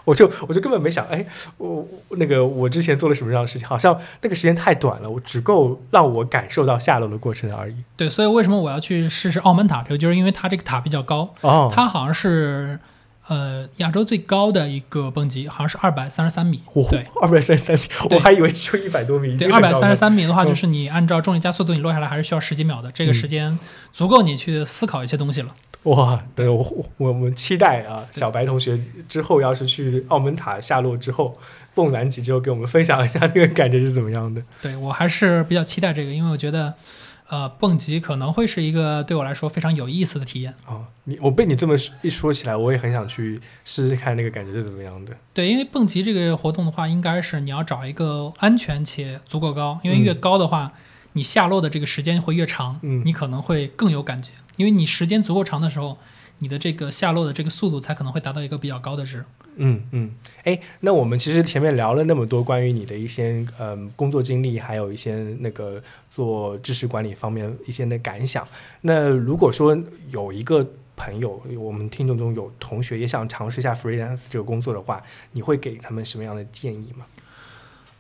[0.05, 1.25] 我就我就根本没想，哎，
[1.57, 7.77] 我我那个我之前做了什么样的事情，好像那个时间太短了，我只够让我感受到下落的过程而已。
[7.97, 9.85] 对，所以为什么我要去试试澳门塔？
[9.89, 12.79] 这就是因为它这个塔比较高，哦，它好像是
[13.29, 16.61] 呃亚洲最高的一个蹦极，好像是二百三十三米。
[16.91, 17.83] 对，二百三十三米，
[18.15, 19.37] 我还以为只有一百多米。
[19.37, 23.59] 对，二百三十三米的话，嗯就是你按照重力加速度，你落下来还是需要十几秒的，这个嗯时间
[23.93, 25.55] 足够你去思考一些东西了。
[25.85, 26.21] 哇！
[26.35, 26.57] 对，我
[26.97, 31.39] 我我们期待啊，小白同学之后要是去澳门塔下落之后，
[31.73, 34.43] 蹦完极之后，给我们分享一下 那个感觉是怎么样的。
[34.61, 36.75] 对我还是比较期待这个，因为我觉得，
[37.29, 40.55] 呃，蹦极可能会是一个对我来说非常有意思的体验。
[40.67, 45.15] 哦，你我被你这么一说起来，我也很想去试试看那个感觉是怎么样的。
[45.35, 50.73] 对，因为蹦极这个活动的话，应该是你要找一个安全且足够高，因为嗯越高的话，
[51.13, 55.99] 你下落的这个时间会越长，嗯你可能会更有感觉，因为你时间足够长的时候，
[56.39, 59.25] 你的这个下落的这个速度才可能会达到一个比较高的值。
[59.59, 60.11] 嗯嗯，
[60.45, 68.47] 哎，那我们其实前面聊了那么多关于你的一些嗯工作经历，还有一些那个做知识管理方面一些的感想。
[68.81, 69.77] 那如果说
[70.11, 75.03] 有一个朋友，我们听众中有同学也想尝试一下 freelance 这个工作的话，
[75.33, 77.07] 你会给他们什么样的建议吗？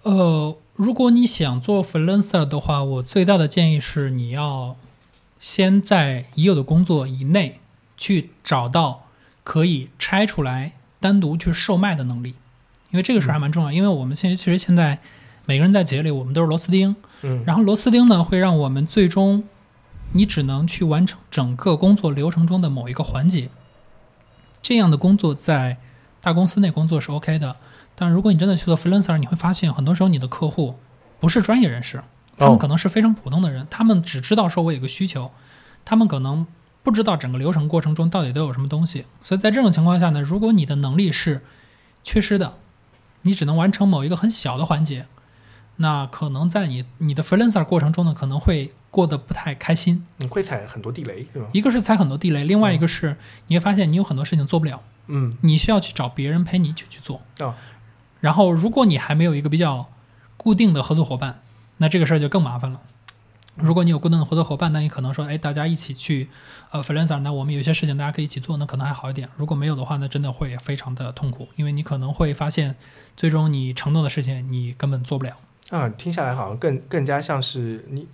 [0.02, 4.76] 呃，如果你想做 freelancer 的话，我最大的建议是你要
[5.40, 7.58] 先在已有的工作以内
[7.96, 9.08] 去找到
[9.42, 12.34] 可以拆出来单独去售卖的能力，
[12.90, 13.72] 因为这个事儿还蛮重要。
[13.72, 14.98] 因为我们现在其实现在
[15.44, 19.44] 每个人在企业里，我们都是螺丝钉，嗯，然后螺丝钉呢会让我们最终
[20.12, 23.48] 你只能去完成整个工作流程中的某一个环节。
[24.60, 25.78] 这样的工作在
[26.20, 27.56] 大公司内工作是 OK 的，
[27.94, 30.74] 但如果你真的去做 freelancer，你会发现很多时候你的客户
[31.20, 32.02] 不是专业人士，
[32.36, 35.30] 他们哦可能是非常普通的人，他们只知道说我有个需求，
[35.84, 36.46] 他们可能
[36.88, 39.04] 不知道整个流程过程中到底都有什么东西。
[39.22, 41.42] 所以在这种情况下呢，如果你的能力是
[42.02, 42.54] 缺失的，
[43.22, 45.06] 你只能完成某一个很小的环节，
[45.76, 50.06] 那可能在你你的 freelancer 过程中呢，可能会过得不太开心。
[50.16, 51.46] 你会踩很多地雷，是吧？
[51.52, 53.16] 一个是踩很多地雷，另外一个是
[53.48, 57.20] 你会发现你有很多事情做不了，嗯你需要去找别人陪你一起去做。
[57.40, 57.54] 哦
[58.20, 59.86] 然后如果你还没有一个比较
[60.36, 61.40] 固定的合作伙伴，
[61.76, 62.80] 那这个事儿就更麻烦了。
[63.60, 66.28] 如果你有固定的合作伙伴，那你可能说，哎，大家一起去，
[66.70, 69.28] 呃，freelancer，那我们有些事情大家可以一起做，那可能还好一点。
[69.36, 72.76] 如果没有的话，那真的会非常的痛苦，因为你可能会发现，
[73.16, 75.36] 最终你承诺的事情你根本做不了。
[75.70, 78.06] 啊，听下来好像更更加像是你，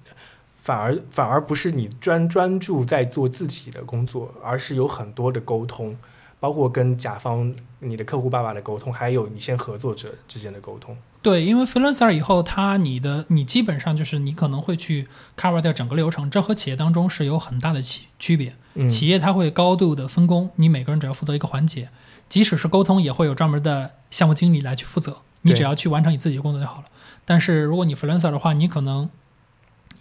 [0.56, 5.96] 反而反而不是你专专注在做自己的工作，而是有很多的沟通，
[6.44, 10.94] 包括跟甲方、你的客户爸爸的沟通，还有一些合作者之间的沟通。
[11.22, 18.54] 对，因为 freelancer 以后，他你的你基本上就是你可能会去 cover 掉整个流程，这和企业当中是有很大的区区别。
[18.74, 21.88] 嗯企业它会高度的分工，你每个人只要负责一个环节，
[22.28, 26.84] 即使是沟通，也会有专门的项目经理来去负责，你只要去完成你自己的工作就好了。
[27.24, 29.08] 但是如果你 freelancer 的话，你可能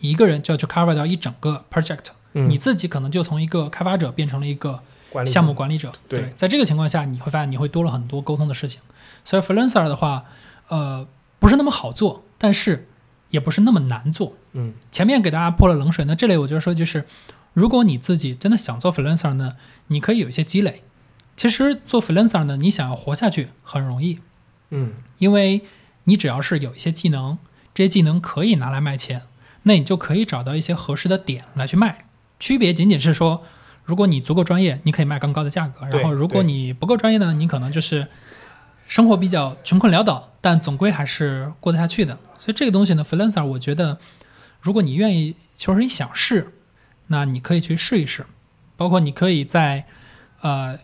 [0.01, 4.81] 一个人就要去 cover 掉一整个 project，、嗯你自己可能就从一个开发者变成了一个
[5.13, 5.93] 管理项目管理者。
[6.09, 8.81] 对在这个情况下，你会发现你会多了很多沟通的事情。
[9.23, 10.25] 所以 freelancer 的话，
[10.67, 11.07] 呃，
[11.39, 12.89] 不是那么好做，但是
[13.29, 14.33] 也不是那么难做。
[14.53, 17.05] 嗯前面给大家泼了冷水，那这里我就说，就是
[17.53, 19.55] 如果你自己真的想做 freelancer 呢，
[19.87, 20.83] 你可以有一些积累。
[21.37, 24.19] 其实做 freelancer 呢，你想要活下去很容易，
[24.71, 25.63] 嗯因为
[26.03, 27.37] 你只要是有一些技能，
[27.73, 29.21] 这些技能可以拿来卖钱，
[29.63, 32.05] 那你就可以找到一些合适的点来去卖。
[32.39, 33.43] 区别仅仅是说，
[33.85, 38.07] 如果你足够专业，你可以卖更高的价格；然后如果你不够专业呢，你可能就是
[38.87, 42.17] 生活比较穷困潦倒，但总归还是过得下去的。
[42.39, 43.97] 所以这个东西呢，freelancer 我觉得，
[44.61, 46.53] 如果你愿意，就是你想试，
[47.07, 48.25] 那你可以去试一试。
[48.75, 49.85] 包括你可以在
[50.41, 50.77] 呃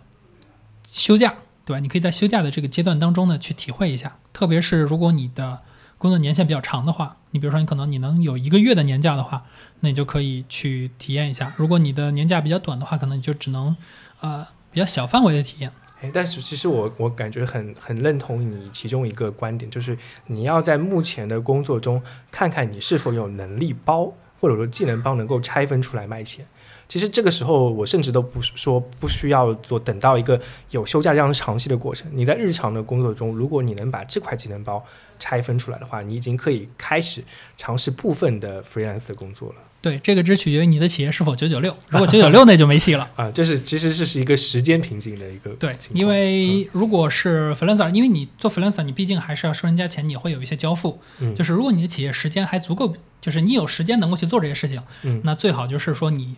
[0.86, 1.36] 休假，
[1.66, 1.80] 对吧？
[1.80, 4.18] 你可以在休假的这个阶段当中呢，去体会一下。
[4.32, 5.62] 特别是如果你的
[6.00, 9.43] 工作年限比较长的话，你比如说你可能你能有一个月的年假的话，
[9.82, 11.54] 那你就可以去体验一下。
[11.58, 13.76] 如果你的年假比较短的话，可能你就只能
[14.22, 15.70] 呃比较小范围的体验。
[16.02, 19.97] 哎，但是其实我我感觉很很认同你其中一个观点，就是
[20.28, 26.45] 你要在目前的工作中看看你是否有能力包，或者说技能包能够拆分出来卖钱。
[26.88, 30.39] 其实这个时候，我甚至都不说不需要做等到一个
[30.72, 32.10] 有休假这样长期的过程。
[32.12, 34.84] 你在日常的工作中，如果你能把这块技能包
[35.20, 37.24] 拆分出来的话，你已经可以开始
[37.57, 39.55] 尝试部分的 freelance 的工作了。
[39.82, 41.74] 对，这个只取决于你的企业是否九九六。
[41.88, 43.32] 如果 九九六，那就没戏了啊！
[43.32, 50.99] 这是其实这是一个时间瓶颈的一个对，因为如果是 freelancer，因为你做 freelancer，你毕竟还是要收人家钱，你会有一些交付。
[51.20, 56.36] 嗯，就是如果你的企业时间还足够，就是你有时间能够去做这些事情，嗯，那最好就是说你。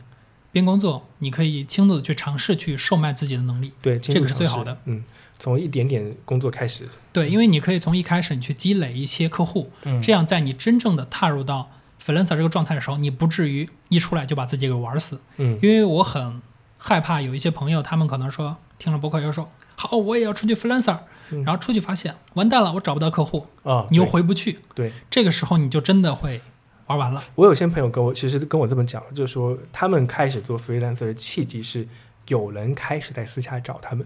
[0.53, 4.77] 边工作，你可以轻度的去尝试去售卖自己的能力，对，这个是最好的。
[4.83, 5.01] 嗯，
[5.41, 6.87] 从一点点工作开始。
[7.11, 11.69] 对，因为你可以从一开始你去积累一些客户，嗯，这样在你真正的踏入到
[12.01, 15.19] freelancer 这个状态的时候，你不至于一出来就把自己给玩死。
[15.35, 16.41] 嗯，因为我很
[16.77, 24.59] 害怕有一些朋友，他们可能说听了博客又说好，我也要出去 freelancer，然后出去发现完蛋了，我找不到客户啊，你又回不去。
[24.73, 26.39] 对，这个时候你就真的会。
[26.87, 31.87] 玩完了，我有些朋友跟我其实跟我这么讲，就是说他们开始做 freelancer 的契机是
[32.27, 34.05] 有人开始在私下找他们，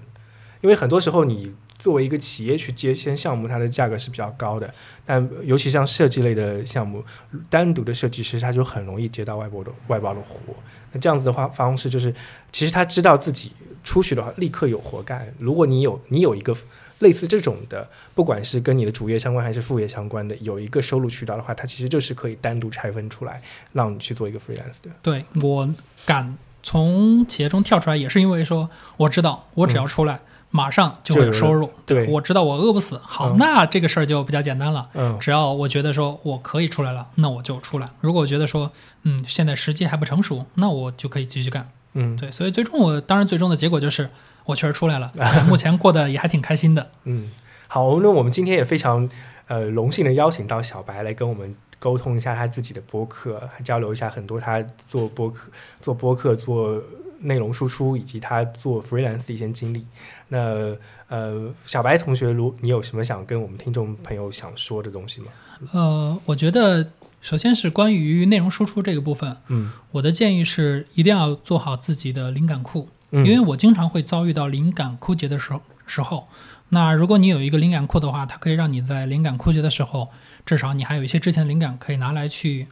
[0.62, 4.74] 因为很多时候你作为一个企业去接一些项目，它的价格是比较高的，
[5.06, 7.04] 但尤其像设计类的项目，
[7.50, 10.54] 单独的设计师他就很容易接到外包的外包的活。
[10.92, 12.14] 那这样子的话方式就是，
[12.52, 13.52] 其实他知道自己
[13.84, 15.28] 出去的话立刻有活干。
[15.38, 16.56] 如果你有你有一个。
[17.00, 17.86] 类似这种的，
[18.16, 23.42] 不管是跟你的主业相关还是副业相关的，有一个收入渠道的话，它其实就是可以单独拆分出来，
[23.74, 24.90] 让你去做一个 freelance 的。
[25.02, 25.70] 对我
[26.06, 30.22] 敢从企业中跳出来，也是因为说我知道，我只要出来，
[30.56, 31.70] 马上就会有收入。
[31.86, 32.98] 对，我知道我饿不死。
[33.04, 34.90] 好，那这个事儿就比较简单了。
[34.94, 37.90] 嗯，只要我觉得说我可以出来了，那我就出来。
[38.00, 38.72] 如果我觉得说，
[39.04, 41.68] 嗯，现在时机还不成熟，那我就可以继续干。
[41.94, 44.10] 嗯，对，所以最终我当然最终的结果就是。
[44.46, 45.12] 我确实出来了，
[45.50, 46.92] 目前过得也还挺开心的。
[47.06, 47.32] 嗯，
[47.68, 49.10] 好，那我们今天也非常
[49.48, 55.50] 呃荣幸的邀请到小白来跟我们沟通一下他自己的播客，交流一下很多他做播客、
[55.82, 56.80] 做播客、做
[57.26, 59.86] 内容输出以及他做 freelance 的一些经历。
[60.30, 60.76] 那
[61.08, 65.28] 呃，小白同学，如你有什么想跟我们听众朋友想说的东西吗？
[65.72, 72.90] 呃，我觉得首先是关于内容输出这个部分，嗯，我的建议是一定要做好自己的灵感库。
[73.12, 76.28] 嗯因为我经常会遭遇到灵感枯竭的时候，时候，
[76.70, 80.10] 那如果你有一个灵感库的话，它可以让你在灵感枯竭的时候，
[80.46, 82.68] 至少你还有一些之前的灵感可以拿来去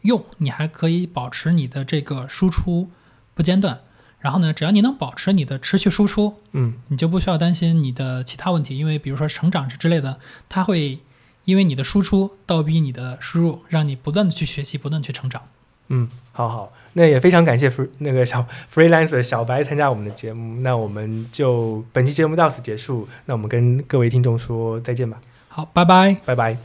[0.00, 2.88] 用，你还可以保持你的这个输出
[3.34, 3.80] 不间断。
[4.20, 10.18] 然后呢，只要你能保持你的持续输出，嗯，你就不需要担心你的其他问题，因为比如说成长之类的，
[10.48, 11.00] 它会
[11.44, 15.42] 因为你的输出倒逼你的输入，让你不断的去学习，不断去成长。
[15.88, 25.20] 嗯，好好，那也非常感谢 free 那个小 freelancer 小白参加我们的节目，那我们就本期节目到此结束，那我们跟各位听众说再见吧。
[25.48, 26.56] 好，拜拜，拜拜。